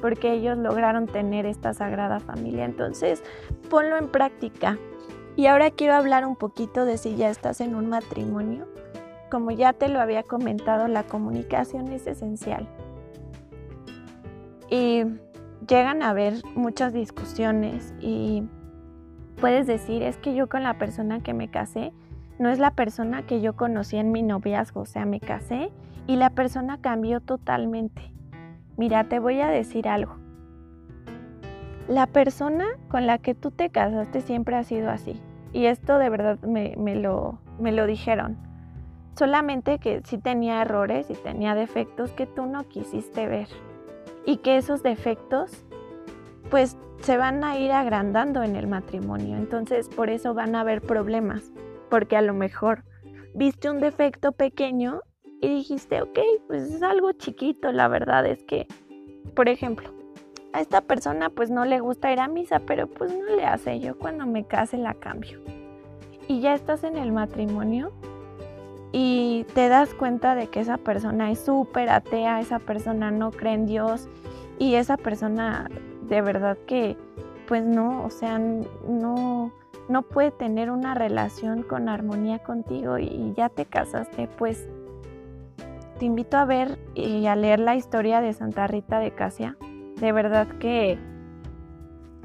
porque 0.00 0.34
ellos 0.34 0.56
lograron 0.56 1.08
tener 1.08 1.46
esta 1.46 1.74
sagrada 1.74 2.20
familia. 2.20 2.64
Entonces, 2.64 3.24
ponlo 3.68 3.96
en 3.96 4.06
práctica. 4.06 4.78
Y 5.36 5.46
ahora 5.46 5.70
quiero 5.70 5.94
hablar 5.94 6.26
un 6.26 6.36
poquito 6.36 6.84
de 6.84 6.98
si 6.98 7.16
ya 7.16 7.30
estás 7.30 7.60
en 7.60 7.74
un 7.74 7.88
matrimonio. 7.88 8.66
Como 9.30 9.50
ya 9.50 9.72
te 9.72 9.88
lo 9.88 10.00
había 10.00 10.22
comentado, 10.22 10.88
la 10.88 11.04
comunicación 11.04 11.88
es 11.88 12.06
esencial. 12.06 12.68
Y 14.68 15.04
llegan 15.66 16.02
a 16.02 16.10
haber 16.10 16.34
muchas 16.54 16.92
discusiones 16.92 17.94
y 18.00 18.42
puedes 19.40 19.66
decir, 19.66 20.02
es 20.02 20.16
que 20.18 20.34
yo 20.34 20.48
con 20.48 20.62
la 20.62 20.78
persona 20.78 21.22
que 21.22 21.34
me 21.34 21.48
casé 21.48 21.92
no 22.38 22.50
es 22.50 22.58
la 22.58 22.72
persona 22.72 23.22
que 23.22 23.40
yo 23.40 23.54
conocí 23.54 23.96
en 23.96 24.12
mi 24.12 24.22
noviazgo, 24.22 24.80
o 24.80 24.86
sea, 24.86 25.04
me 25.04 25.20
casé 25.20 25.70
y 26.06 26.16
la 26.16 26.30
persona 26.30 26.78
cambió 26.80 27.20
totalmente. 27.20 28.02
Mira, 28.76 29.04
te 29.04 29.18
voy 29.18 29.40
a 29.40 29.48
decir 29.48 29.88
algo. 29.88 30.21
La 31.88 32.06
persona 32.06 32.66
con 32.88 33.06
la 33.06 33.18
que 33.18 33.34
tú 33.34 33.50
te 33.50 33.70
casaste 33.70 34.20
siempre 34.20 34.56
ha 34.56 34.62
sido 34.62 34.90
así. 34.90 35.20
Y 35.52 35.66
esto 35.66 35.98
de 35.98 36.08
verdad 36.08 36.38
me, 36.40 36.74
lo, 36.94 37.38
me 37.58 37.72
lo 37.72 37.86
dijeron. 37.86 38.36
Solamente 39.16 39.78
que 39.78 40.00
sí 40.04 40.16
tenía 40.16 40.62
errores 40.62 41.10
y 41.10 41.14
tenía 41.14 41.54
defectos 41.54 42.12
que 42.12 42.26
tú 42.26 42.46
no 42.46 42.66
quisiste 42.68 43.26
ver. 43.26 43.48
Y 44.24 44.38
que 44.38 44.56
esos 44.56 44.82
defectos 44.82 45.64
pues 46.50 46.78
se 47.00 47.16
van 47.16 47.42
a 47.44 47.58
ir 47.58 47.72
agrandando 47.72 48.42
en 48.42 48.56
el 48.56 48.66
matrimonio. 48.68 49.36
Entonces 49.36 49.88
por 49.88 50.08
eso 50.08 50.34
van 50.34 50.54
a 50.54 50.60
haber 50.60 50.80
problemas. 50.80 51.52
Porque 51.90 52.16
a 52.16 52.22
lo 52.22 52.32
mejor 52.32 52.84
viste 53.34 53.68
un 53.68 53.80
defecto 53.80 54.32
pequeño 54.32 55.00
y 55.42 55.48
dijiste, 55.48 56.00
ok, 56.00 56.18
pues 56.46 56.72
es 56.72 56.82
algo 56.82 57.12
chiquito. 57.12 57.72
La 57.72 57.88
verdad 57.88 58.24
es 58.24 58.44
que, 58.44 58.66
por 59.34 59.48
ejemplo, 59.48 59.90
a 60.52 60.60
esta 60.60 60.82
persona 60.82 61.30
pues 61.30 61.50
no 61.50 61.64
le 61.64 61.80
gusta 61.80 62.12
ir 62.12 62.20
a 62.20 62.28
misa, 62.28 62.60
pero 62.60 62.86
pues 62.86 63.12
no 63.12 63.24
le 63.34 63.44
hace, 63.44 63.80
yo 63.80 63.98
cuando 63.98 64.26
me 64.26 64.44
case 64.44 64.76
la 64.76 64.94
cambio. 64.94 65.40
Y 66.28 66.40
ya 66.40 66.54
estás 66.54 66.84
en 66.84 66.96
el 66.96 67.12
matrimonio 67.12 67.92
y 68.92 69.44
te 69.54 69.68
das 69.68 69.94
cuenta 69.94 70.34
de 70.34 70.48
que 70.48 70.60
esa 70.60 70.76
persona 70.76 71.30
es 71.30 71.40
súper 71.40 71.88
atea, 71.88 72.40
esa 72.40 72.58
persona 72.58 73.10
no 73.10 73.30
cree 73.30 73.54
en 73.54 73.66
Dios 73.66 74.08
y 74.58 74.74
esa 74.74 74.96
persona 74.96 75.68
de 76.02 76.20
verdad 76.20 76.58
que 76.66 76.96
pues 77.48 77.64
no, 77.64 78.04
o 78.04 78.10
sea, 78.10 78.38
no, 78.38 79.52
no 79.88 80.02
puede 80.02 80.30
tener 80.30 80.70
una 80.70 80.94
relación 80.94 81.62
con 81.62 81.88
armonía 81.88 82.38
contigo 82.38 82.98
y 82.98 83.32
ya 83.36 83.48
te 83.48 83.64
casaste, 83.64 84.28
pues 84.38 84.68
te 85.98 86.04
invito 86.04 86.36
a 86.36 86.44
ver 86.44 86.78
y 86.94 87.26
a 87.26 87.36
leer 87.36 87.60
la 87.60 87.74
historia 87.74 88.20
de 88.20 88.32
Santa 88.32 88.66
Rita 88.66 88.98
de 88.98 89.12
Casia. 89.12 89.56
De 90.00 90.12
verdad 90.12 90.48
que 90.58 90.98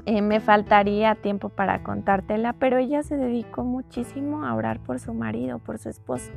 eh, 0.06 0.22
me 0.22 0.40
faltaría 0.40 1.14
tiempo 1.16 1.50
para 1.50 1.82
contártela, 1.82 2.54
pero 2.54 2.78
ella 2.78 3.02
se 3.02 3.16
dedicó 3.16 3.62
muchísimo 3.62 4.44
a 4.46 4.54
orar 4.54 4.80
por 4.80 5.00
su 5.00 5.12
marido, 5.12 5.58
por 5.58 5.78
su 5.78 5.90
esposo. 5.90 6.32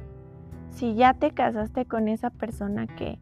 Si 0.71 0.95
ya 0.95 1.13
te 1.13 1.31
casaste 1.31 1.85
con 1.85 2.07
esa 2.07 2.31
persona 2.31 2.87
que, 2.87 3.17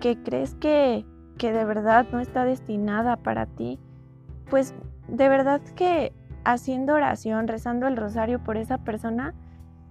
que 0.00 0.20
crees 0.22 0.54
que, 0.56 1.04
que 1.38 1.52
de 1.52 1.64
verdad 1.64 2.06
no 2.12 2.20
está 2.20 2.44
destinada 2.44 3.16
para 3.16 3.46
ti, 3.46 3.78
pues 4.50 4.74
de 5.06 5.28
verdad 5.28 5.60
que 5.76 6.12
haciendo 6.44 6.94
oración, 6.94 7.46
rezando 7.46 7.86
el 7.86 7.96
rosario 7.96 8.42
por 8.42 8.56
esa 8.56 8.78
persona, 8.78 9.34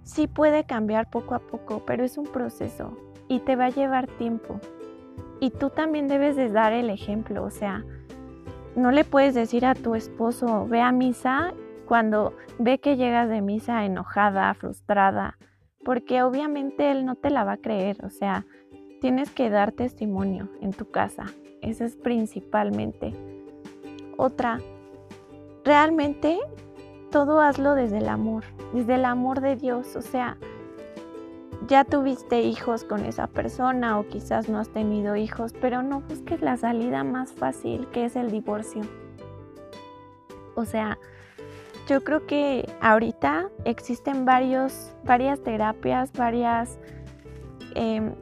sí 0.03 0.27
puede 0.27 0.65
cambiar 0.65 1.09
poco 1.09 1.35
a 1.35 1.39
poco, 1.39 1.83
pero 1.85 2.03
es 2.03 2.17
un 2.17 2.25
proceso 2.25 2.97
y 3.27 3.39
te 3.39 3.55
va 3.55 3.65
a 3.65 3.69
llevar 3.69 4.07
tiempo. 4.07 4.59
Y 5.41 5.49
tú 5.49 5.71
también 5.71 6.07
debes 6.07 6.35
de 6.35 6.49
dar 6.49 6.71
el 6.71 6.91
ejemplo, 6.91 7.43
o 7.43 7.49
sea, 7.49 7.83
no 8.75 8.91
le 8.91 9.03
puedes 9.03 9.33
decir 9.33 9.65
a 9.65 9.73
tu 9.73 9.95
esposo, 9.95 10.67
ve 10.67 10.81
a 10.81 10.91
misa 10.91 11.55
cuando 11.87 12.35
ve 12.59 12.79
que 12.79 12.95
llegas 12.95 13.27
de 13.27 13.41
misa 13.41 13.83
enojada, 13.83 14.53
frustrada, 14.53 15.39
porque 15.83 16.21
obviamente 16.21 16.91
él 16.91 17.05
no 17.05 17.15
te 17.15 17.31
la 17.31 17.43
va 17.43 17.53
a 17.53 17.57
creer, 17.57 17.97
o 18.05 18.11
sea, 18.11 18.45
tienes 19.01 19.31
que 19.31 19.49
dar 19.49 19.71
testimonio 19.71 20.47
en 20.61 20.73
tu 20.73 20.91
casa, 20.91 21.25
eso 21.63 21.85
es 21.85 21.95
principalmente. 21.95 23.15
Otra, 24.17 24.59
realmente 25.65 26.37
todo 27.09 27.41
hazlo 27.41 27.73
desde 27.73 27.97
el 27.97 28.09
amor, 28.09 28.43
desde 28.73 28.93
el 28.93 29.05
amor 29.05 29.41
de 29.41 29.55
Dios, 29.55 29.95
o 29.95 30.03
sea, 30.03 30.37
ya 31.67 31.83
tuviste 31.83 32.41
hijos 32.41 32.83
con 32.83 33.05
esa 33.05 33.27
persona 33.27 33.99
o 33.99 34.07
quizás 34.07 34.49
no 34.49 34.59
has 34.59 34.69
tenido 34.69 35.15
hijos, 35.15 35.53
pero 35.59 35.83
no 35.83 36.01
busques 36.01 36.41
la 36.41 36.57
salida 36.57 37.03
más 37.03 37.31
fácil 37.33 37.87
que 37.89 38.05
es 38.05 38.15
el 38.15 38.31
divorcio. 38.31 38.81
O 40.55 40.65
sea, 40.65 40.97
yo 41.87 42.03
creo 42.03 42.25
que 42.25 42.67
ahorita 42.81 43.49
existen 43.65 44.25
varios, 44.25 44.93
varias 45.03 45.41
terapias, 45.41 46.11
varias 46.13 46.79
em, 47.75 48.13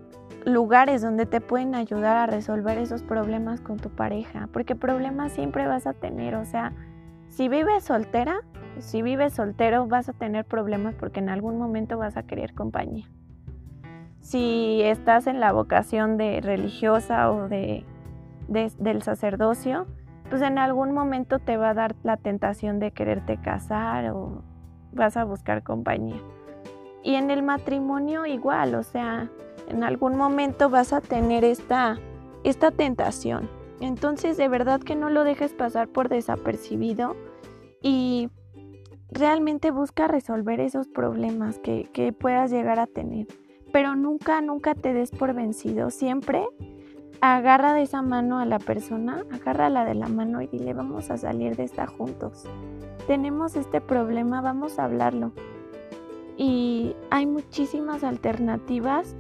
lugares 0.45 1.02
donde 1.02 1.25
te 1.25 1.41
pueden 1.41 1.75
ayudar 1.75 2.17
a 2.17 2.25
resolver 2.25 2.78
esos 2.78 3.04
problemas 3.04 3.62
con 3.62 3.78
tu 3.78 3.89
pareja, 3.89 4.49
porque 4.52 4.75
problemas 4.75 5.32
siempre 5.32 5.67
vas 5.67 5.88
a 5.88 5.93
tener, 5.93 6.36
o 6.36 6.45
sea, 6.45 6.73
si 7.30 7.47
vives 7.47 7.84
soltera, 7.84 8.41
si 8.80 9.02
vives 9.02 9.34
soltero 9.34 9.88
vas 9.88 10.10
a 10.10 10.13
tener 10.13 10.45
problemas 10.45 10.95
porque 10.95 11.19
en 11.19 11.30
algún 11.30 11.58
momento 11.58 11.97
vas 11.97 12.17
a 12.17 12.23
querer 12.23 12.54
compañía 12.54 13.08
si 14.21 14.82
estás 14.84 15.27
en 15.27 15.39
la 15.39 15.51
vocación 15.51 16.17
de 16.17 16.41
religiosa 16.41 17.32
o 17.32 17.47
de, 17.47 17.86
del 18.47 19.01
sacerdocio, 19.01 19.88
pues 20.29 20.41
en 20.41 20.58
algún 20.58 20.93
momento 20.93 21.39
te 21.39 21.58
va 21.58 21.71
a 21.71 21.73
dar 21.73 21.95
la 22.03 22.17
tentación 22.17 22.79
de 22.79 22.91
quererte 22.91 23.38
casar 23.41 24.12
o 24.12 24.43
vas 24.91 25.17
a 25.17 25.23
buscar 25.23 25.63
compañía. 25.63 26.21
Y 27.03 27.15
en 27.15 27.32
el 27.32 27.41
matrimonio 27.41 28.25
igual, 28.25 28.75
o 28.75 28.84
sea, 28.84 29.29
en 29.67 29.84
algún 29.84 30.15
momento 30.15 30.69
vas 30.69 30.93
a 30.93 31.01
tener 31.01 31.43
esta, 31.43 31.97
esta 32.43 32.71
tentación. 32.71 33.49
Entonces 33.79 34.38
de 34.38 34.49
verdad 34.49 34.82
que 34.82 34.95
no 34.95 35.10
lo 35.10 35.23
dejes 35.23 35.53
pasar 35.53 35.88
por 35.88 36.10
desapercibido 36.10 37.15
y 37.82 38.29
realmente 39.10 39.71
busca 39.71 40.08
resolver 40.08 40.60
esos 40.60 40.88
problemas 40.88 41.60
que, 41.60 41.89
que 41.93 42.12
puedas 42.12 42.51
llegar 42.51 42.79
a 42.79 42.88
tener 42.88 43.27
pero 43.71 43.95
nunca, 43.95 44.41
nunca 44.41 44.75
te 44.75 44.93
des 44.93 45.12
por 45.12 45.34
vencido. 45.34 45.89
Siempre 45.89 46.45
agarra 47.21 47.73
de 47.73 47.84
esa 47.84 48.01
mano 48.01 48.39
a 48.39 48.45
la 48.45 48.60
persona, 48.60 49.25
agárrala 49.32 49.86
de 49.86 49.95
la 49.95 50.08
mano 50.08 50.41
y 50.41 50.47
dile, 50.47 50.73
vamos 50.73 51.10
a 51.12 51.17
salir 51.17 51.55
de 51.55 51.63
esta 51.63 51.88
juntos. 51.88 52.45
Tenemos 53.08 53.55
este 53.55 53.82
problema, 53.82 54.41
vamos 54.41 54.79
a 54.79 54.86
hablarlo. 54.86 55.32
Y 56.38 56.95
hay 57.10 57.25
muchísimas 57.25 58.03
alternativas 58.03 59.15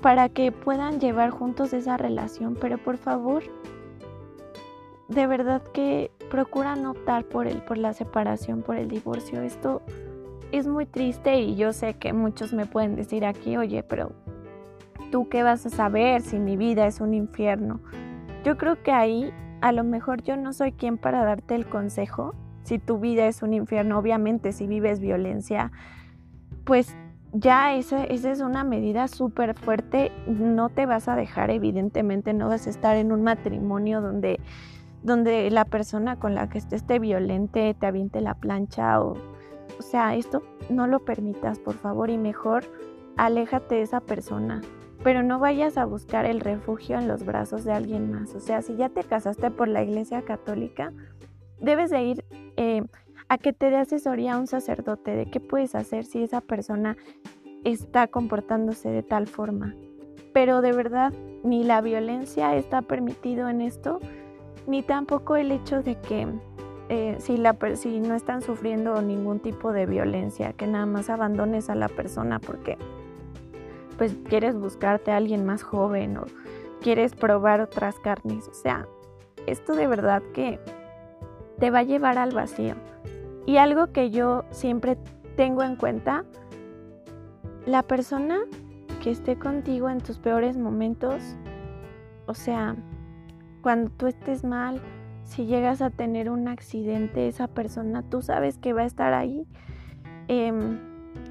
para 0.00 0.28
que 0.28 0.52
puedan 0.52 1.00
llevar 1.00 1.30
juntos 1.30 1.72
esa 1.72 1.96
relación, 1.96 2.56
pero 2.60 2.78
por 2.78 2.96
favor, 2.96 3.44
de 5.08 5.26
verdad 5.26 5.62
que 5.72 6.10
procura 6.30 6.74
no 6.74 6.92
optar 6.92 7.24
por 7.24 7.46
el, 7.46 7.62
por 7.62 7.78
la 7.78 7.92
separación, 7.92 8.62
por 8.62 8.76
el 8.76 8.88
divorcio. 8.88 9.40
Esto 9.42 9.82
es 10.52 10.66
muy 10.66 10.86
triste 10.86 11.40
y 11.40 11.56
yo 11.56 11.72
sé 11.72 11.94
que 11.94 12.12
muchos 12.12 12.52
me 12.52 12.66
pueden 12.66 12.96
decir 12.96 13.24
aquí, 13.24 13.56
oye, 13.56 13.82
pero 13.82 14.12
tú 15.10 15.28
qué 15.28 15.42
vas 15.42 15.66
a 15.66 15.70
saber 15.70 16.22
si 16.22 16.38
mi 16.38 16.56
vida 16.56 16.86
es 16.86 17.00
un 17.00 17.14
infierno. 17.14 17.80
Yo 18.44 18.56
creo 18.56 18.82
que 18.82 18.92
ahí 18.92 19.32
a 19.60 19.72
lo 19.72 19.84
mejor 19.84 20.22
yo 20.22 20.36
no 20.36 20.52
soy 20.52 20.72
quien 20.72 20.98
para 20.98 21.24
darte 21.24 21.54
el 21.54 21.66
consejo. 21.66 22.34
Si 22.62 22.78
tu 22.78 22.98
vida 22.98 23.26
es 23.26 23.42
un 23.42 23.52
infierno, 23.52 23.98
obviamente 23.98 24.52
si 24.52 24.66
vives 24.66 25.00
violencia, 25.00 25.72
pues 26.64 26.96
ya 27.32 27.74
esa, 27.74 28.04
esa 28.04 28.30
es 28.30 28.40
una 28.40 28.64
medida 28.64 29.08
súper 29.08 29.54
fuerte. 29.54 30.12
No 30.26 30.68
te 30.68 30.86
vas 30.86 31.08
a 31.08 31.16
dejar, 31.16 31.50
evidentemente, 31.50 32.32
no 32.32 32.48
vas 32.48 32.66
a 32.66 32.70
estar 32.70 32.96
en 32.96 33.12
un 33.12 33.22
matrimonio 33.22 34.00
donde, 34.00 34.40
donde 35.02 35.50
la 35.50 35.64
persona 35.64 36.16
con 36.16 36.34
la 36.34 36.48
que 36.48 36.58
estés 36.58 36.84
te 36.84 36.98
violente, 36.98 37.74
te 37.78 37.86
aviente 37.86 38.20
la 38.20 38.34
plancha 38.34 39.00
o 39.00 39.35
o 39.78 39.82
sea, 39.82 40.16
esto 40.16 40.42
no 40.70 40.86
lo 40.86 41.04
permitas, 41.04 41.58
por 41.58 41.74
favor, 41.74 42.10
y 42.10 42.18
mejor 42.18 42.64
aléjate 43.16 43.76
de 43.76 43.82
esa 43.82 44.00
persona. 44.00 44.60
Pero 45.02 45.22
no 45.22 45.38
vayas 45.38 45.76
a 45.76 45.84
buscar 45.84 46.24
el 46.24 46.40
refugio 46.40 46.98
en 46.98 47.06
los 47.06 47.24
brazos 47.24 47.64
de 47.64 47.72
alguien 47.72 48.10
más. 48.10 48.34
O 48.34 48.40
sea, 48.40 48.62
si 48.62 48.76
ya 48.76 48.88
te 48.88 49.04
casaste 49.04 49.50
por 49.50 49.68
la 49.68 49.82
iglesia 49.82 50.22
católica, 50.22 50.92
debes 51.60 51.90
de 51.90 52.02
ir 52.02 52.24
eh, 52.56 52.82
a 53.28 53.38
que 53.38 53.52
te 53.52 53.70
dé 53.70 53.76
asesoría 53.76 54.34
a 54.34 54.38
un 54.38 54.46
sacerdote 54.46 55.14
de 55.14 55.30
qué 55.30 55.40
puedes 55.40 55.74
hacer 55.74 56.04
si 56.04 56.22
esa 56.22 56.40
persona 56.40 56.96
está 57.64 58.06
comportándose 58.06 58.88
de 58.88 59.02
tal 59.02 59.26
forma. 59.26 59.74
Pero 60.32 60.60
de 60.60 60.72
verdad, 60.72 61.12
ni 61.44 61.64
la 61.64 61.80
violencia 61.80 62.54
está 62.56 62.82
permitido 62.82 63.48
en 63.48 63.60
esto, 63.60 64.00
ni 64.66 64.82
tampoco 64.82 65.36
el 65.36 65.50
hecho 65.50 65.82
de 65.82 65.98
que 66.00 66.26
eh, 66.88 67.16
si, 67.18 67.36
la, 67.36 67.56
si 67.74 68.00
no 68.00 68.14
están 68.14 68.42
sufriendo 68.42 69.00
ningún 69.02 69.40
tipo 69.40 69.72
de 69.72 69.86
violencia, 69.86 70.52
que 70.52 70.66
nada 70.66 70.86
más 70.86 71.10
abandones 71.10 71.68
a 71.68 71.74
la 71.74 71.88
persona 71.88 72.38
porque 72.38 72.78
pues 73.98 74.14
quieres 74.28 74.54
buscarte 74.54 75.10
a 75.10 75.16
alguien 75.16 75.44
más 75.44 75.62
joven 75.62 76.18
o 76.18 76.26
quieres 76.80 77.14
probar 77.14 77.60
otras 77.60 77.98
carnes. 77.98 78.46
O 78.48 78.54
sea, 78.54 78.86
esto 79.46 79.74
de 79.74 79.86
verdad 79.86 80.22
que 80.34 80.60
te 81.58 81.70
va 81.70 81.80
a 81.80 81.82
llevar 81.82 82.18
al 82.18 82.32
vacío. 82.32 82.74
Y 83.46 83.56
algo 83.56 83.92
que 83.92 84.10
yo 84.10 84.44
siempre 84.50 84.98
tengo 85.36 85.62
en 85.62 85.76
cuenta, 85.76 86.24
la 87.64 87.82
persona 87.82 88.40
que 89.02 89.10
esté 89.10 89.36
contigo 89.36 89.88
en 89.88 90.00
tus 90.00 90.18
peores 90.18 90.56
momentos, 90.56 91.22
o 92.26 92.34
sea, 92.34 92.76
cuando 93.62 93.90
tú 93.90 94.06
estés 94.06 94.44
mal, 94.44 94.80
si 95.26 95.46
llegas 95.46 95.82
a 95.82 95.90
tener 95.90 96.30
un 96.30 96.48
accidente, 96.48 97.28
esa 97.28 97.48
persona, 97.48 98.02
tú 98.02 98.22
sabes 98.22 98.58
que 98.58 98.72
va 98.72 98.82
a 98.82 98.86
estar 98.86 99.12
ahí. 99.12 99.46
Em, 100.28 100.78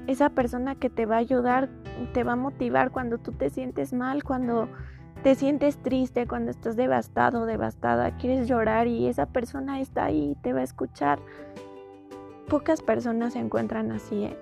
esa 0.06 0.30
persona 0.30 0.74
que 0.74 0.90
te 0.90 1.06
va 1.06 1.16
a 1.16 1.18
ayudar, 1.18 1.68
te 2.12 2.22
va 2.22 2.32
a 2.32 2.36
motivar 2.36 2.90
cuando 2.90 3.18
tú 3.18 3.32
te 3.32 3.50
sientes 3.50 3.92
mal, 3.92 4.22
cuando 4.22 4.68
te 5.22 5.34
sientes 5.34 5.78
triste, 5.78 6.26
cuando 6.26 6.50
estás 6.50 6.76
devastado, 6.76 7.46
devastada, 7.46 8.16
quieres 8.18 8.46
llorar 8.46 8.86
y 8.86 9.08
esa 9.08 9.26
persona 9.26 9.80
está 9.80 10.04
ahí, 10.04 10.36
te 10.42 10.52
va 10.52 10.60
a 10.60 10.64
escuchar. 10.64 11.18
Pocas 12.48 12.82
personas 12.82 13.32
se 13.32 13.40
encuentran 13.40 13.90
así, 13.90 14.24
¿eh? 14.24 14.36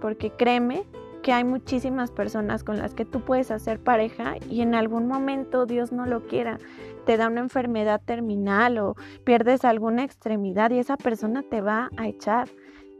porque 0.00 0.30
créeme 0.30 0.84
que 1.26 1.32
hay 1.32 1.42
muchísimas 1.42 2.12
personas 2.12 2.62
con 2.62 2.78
las 2.78 2.94
que 2.94 3.04
tú 3.04 3.22
puedes 3.22 3.50
hacer 3.50 3.80
pareja 3.80 4.36
y 4.48 4.60
en 4.60 4.76
algún 4.76 5.08
momento 5.08 5.66
Dios 5.66 5.90
no 5.90 6.06
lo 6.06 6.28
quiera 6.28 6.60
te 7.06 7.16
da 7.16 7.28
una 7.28 7.40
enfermedad 7.40 8.02
terminal 8.04 8.78
o 8.78 8.96
pierdes 9.24 9.64
alguna 9.64 10.04
extremidad 10.04 10.72
y 10.72 10.80
esa 10.80 10.96
persona 10.96 11.42
te 11.42 11.60
va 11.62 11.88
a 11.96 12.08
echar. 12.08 12.48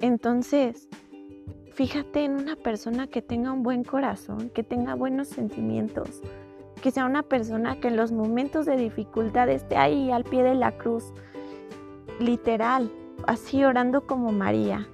Entonces, 0.01 0.89
fíjate 1.73 2.25
en 2.25 2.37
una 2.37 2.57
persona 2.57 3.09
que 3.09 3.21
tenga 3.21 3.53
un 3.53 3.65
buen 3.65 3.83
corazón, 3.83 4.51
que 4.51 4.63
tenga 4.63 4.95
buenos 4.95 5.29
sentimientos, 5.29 6.23
que 6.81 6.93
sea 6.93 7.05
una 7.05 7.25
persona 7.25 7.81
que 7.81 7.89
en 7.89 7.97
los 7.97 8.13
momentos 8.13 8.65
de 8.65 8.77
dificultad 8.77 9.49
esté 9.49 9.77
ahí 9.77 10.11
al 10.13 10.23
pie 10.23 10.45
de 10.45 10.55
la 10.55 10.79
cruz, 10.79 11.13
literal, 12.21 12.91
así 13.27 13.65
orando 13.65 14.07
como 14.07 14.31
María. 14.31 14.89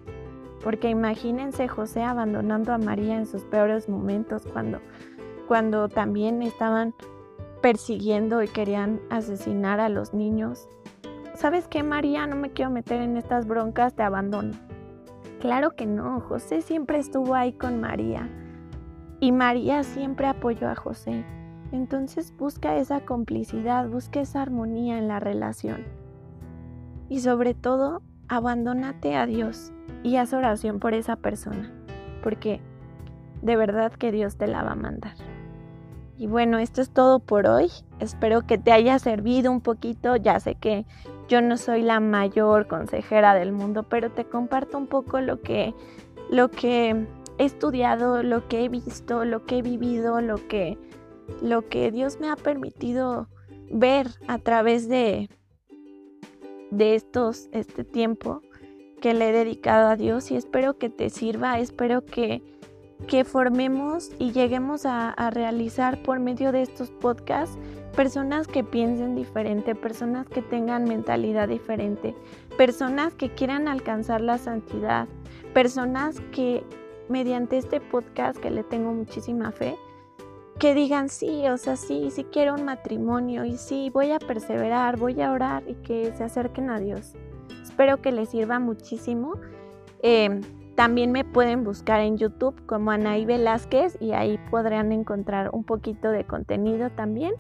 Porque 0.62 0.88
imagínense 0.88 1.68
José 1.68 2.02
abandonando 2.02 2.72
a 2.72 2.78
María 2.78 3.16
en 3.16 3.26
sus 3.26 3.42
peores 3.42 3.88
momentos 3.88 4.42
cuando, 4.52 4.80
cuando 5.48 5.88
también 5.88 6.42
estaban 6.42 6.94
persiguiendo 7.60 8.42
y 8.42 8.48
querían 8.48 9.00
asesinar 9.10 9.80
a 9.80 9.88
los 9.88 10.14
niños. 10.14 10.68
¿Sabes 11.34 11.66
qué, 11.68 11.82
María? 11.82 12.26
No 12.26 12.36
me 12.36 12.50
quiero 12.50 12.70
meter 12.70 13.00
en 13.00 13.16
estas 13.16 13.46
broncas, 13.46 13.94
te 13.94 14.02
abandono. 14.02 14.52
Claro 15.40 15.74
que 15.74 15.86
no, 15.86 16.20
José 16.20 16.62
siempre 16.62 16.98
estuvo 16.98 17.34
ahí 17.34 17.52
con 17.52 17.80
María. 17.80 18.28
Y 19.18 19.32
María 19.32 19.82
siempre 19.82 20.26
apoyó 20.26 20.68
a 20.68 20.74
José. 20.74 21.24
Entonces 21.72 22.36
busca 22.36 22.76
esa 22.76 23.00
complicidad, 23.00 23.88
busca 23.88 24.20
esa 24.20 24.42
armonía 24.42 24.98
en 24.98 25.08
la 25.08 25.20
relación. 25.20 25.84
Y 27.08 27.20
sobre 27.20 27.54
todo, 27.54 28.02
abandónate 28.32 29.14
a 29.14 29.26
Dios 29.26 29.72
y 30.02 30.16
haz 30.16 30.32
oración 30.32 30.80
por 30.80 30.94
esa 30.94 31.16
persona, 31.16 31.70
porque 32.22 32.62
de 33.42 33.56
verdad 33.56 33.92
que 33.92 34.10
Dios 34.10 34.36
te 34.36 34.46
la 34.46 34.62
va 34.62 34.72
a 34.72 34.76
mandar. 34.76 35.14
Y 36.16 36.28
bueno, 36.28 36.56
esto 36.56 36.80
es 36.80 36.90
todo 36.90 37.18
por 37.18 37.46
hoy. 37.46 37.70
Espero 38.00 38.46
que 38.46 38.56
te 38.56 38.72
haya 38.72 38.98
servido 38.98 39.52
un 39.52 39.60
poquito. 39.60 40.16
Ya 40.16 40.40
sé 40.40 40.54
que 40.54 40.86
yo 41.28 41.42
no 41.42 41.58
soy 41.58 41.82
la 41.82 42.00
mayor 42.00 42.68
consejera 42.68 43.34
del 43.34 43.52
mundo, 43.52 43.82
pero 43.82 44.10
te 44.10 44.24
comparto 44.24 44.78
un 44.78 44.86
poco 44.86 45.20
lo 45.20 45.42
que 45.42 45.74
lo 46.30 46.50
que 46.50 47.06
he 47.38 47.44
estudiado, 47.44 48.22
lo 48.22 48.48
que 48.48 48.64
he 48.64 48.68
visto, 48.70 49.26
lo 49.26 49.44
que 49.44 49.58
he 49.58 49.62
vivido, 49.62 50.20
lo 50.22 50.36
que 50.48 50.78
lo 51.42 51.68
que 51.68 51.90
Dios 51.90 52.18
me 52.18 52.30
ha 52.30 52.36
permitido 52.36 53.28
ver 53.70 54.06
a 54.28 54.38
través 54.38 54.88
de, 54.88 55.28
de 56.72 56.94
estos, 56.94 57.48
este 57.52 57.84
tiempo 57.84 58.40
que 59.00 59.14
le 59.14 59.28
he 59.28 59.32
dedicado 59.32 59.88
a 59.88 59.96
Dios 59.96 60.30
y 60.30 60.36
espero 60.36 60.78
que 60.78 60.88
te 60.88 61.10
sirva, 61.10 61.58
espero 61.58 62.04
que, 62.04 62.42
que 63.06 63.24
formemos 63.24 64.10
y 64.18 64.32
lleguemos 64.32 64.86
a, 64.86 65.10
a 65.10 65.30
realizar 65.30 66.02
por 66.02 66.18
medio 66.18 66.50
de 66.50 66.62
estos 66.62 66.90
podcasts 66.90 67.58
personas 67.94 68.48
que 68.48 68.64
piensen 68.64 69.14
diferente, 69.14 69.74
personas 69.74 70.26
que 70.26 70.40
tengan 70.40 70.84
mentalidad 70.84 71.48
diferente, 71.48 72.14
personas 72.56 73.12
que 73.14 73.28
quieran 73.28 73.68
alcanzar 73.68 74.22
la 74.22 74.38
santidad, 74.38 75.08
personas 75.52 76.20
que 76.32 76.64
mediante 77.10 77.58
este 77.58 77.80
podcast 77.80 78.38
que 78.38 78.50
le 78.50 78.64
tengo 78.64 78.94
muchísima 78.94 79.52
fe, 79.52 79.76
que 80.62 80.74
digan 80.76 81.08
sí, 81.08 81.48
o 81.48 81.58
sea, 81.58 81.74
sí, 81.74 82.12
sí 82.12 82.22
quiero 82.22 82.54
un 82.54 82.64
matrimonio 82.64 83.44
y 83.44 83.56
sí, 83.56 83.90
voy 83.92 84.12
a 84.12 84.20
perseverar, 84.20 84.96
voy 84.96 85.20
a 85.20 85.32
orar 85.32 85.64
y 85.66 85.74
que 85.74 86.12
se 86.14 86.22
acerquen 86.22 86.70
a 86.70 86.78
Dios. 86.78 87.16
Espero 87.64 88.00
que 88.00 88.12
les 88.12 88.28
sirva 88.28 88.60
muchísimo. 88.60 89.32
Em, 90.04 90.40
también 90.76 91.10
me 91.10 91.24
pueden 91.24 91.64
buscar 91.64 91.98
en 91.98 92.16
YouTube 92.16 92.64
como 92.64 92.92
Anaí 92.92 93.24
Velázquez 93.24 93.98
y 94.00 94.12
ahí 94.12 94.38
podrán 94.52 94.92
encontrar 94.92 95.50
un 95.52 95.64
poquito 95.64 96.12
de 96.12 96.22
contenido 96.22 96.90
también. 96.90 97.34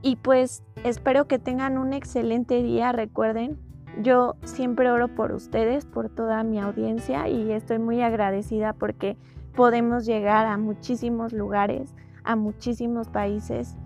Y 0.00 0.14
pues 0.14 0.62
espero 0.84 1.26
que 1.26 1.40
tengan 1.40 1.76
un 1.76 1.92
excelente 1.92 2.62
día. 2.62 2.92
Recuerden, 2.92 3.58
yo 4.00 4.36
siempre 4.44 4.92
oro 4.92 5.08
por 5.08 5.32
ustedes, 5.32 5.86
por 5.86 6.08
toda 6.08 6.44
mi 6.44 6.60
audiencia 6.60 7.28
y 7.28 7.50
estoy 7.50 7.80
muy 7.80 8.00
agradecida 8.00 8.74
porque 8.74 9.16
podemos 9.56 10.06
llegar 10.06 10.46
a 10.46 10.56
muchísimos 10.56 11.32
lugares 11.32 11.92
a 12.24 12.36
muchísimos 12.36 13.08
países 13.08 13.76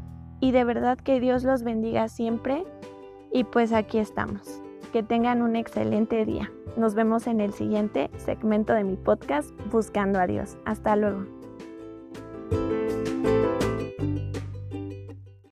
y 0.40 0.53
de 0.53 0.64
verdad 0.64 0.98
que 0.98 1.20
Dios 1.20 1.44
los 1.44 1.62
bendiga 1.62 2.09
siempre 2.09 2.64
y 3.33 3.44
pues 3.44 3.72
aquí 3.72 3.98
estamos. 3.98 4.62
Que 4.92 5.03
tengan 5.03 5.42
un 5.42 5.55
excelente 5.57 6.24
día. 6.24 6.51
Nos 6.77 6.94
vemos 6.94 7.27
en 7.27 7.40
el 7.40 7.53
siguiente 7.53 8.11
segmento 8.16 8.72
de 8.72 8.85
mi 8.85 8.96
podcast 8.96 9.51
Buscando 9.70 10.18
a 10.18 10.27
Dios. 10.27 10.57
Hasta 10.64 10.96
luego. 10.96 11.27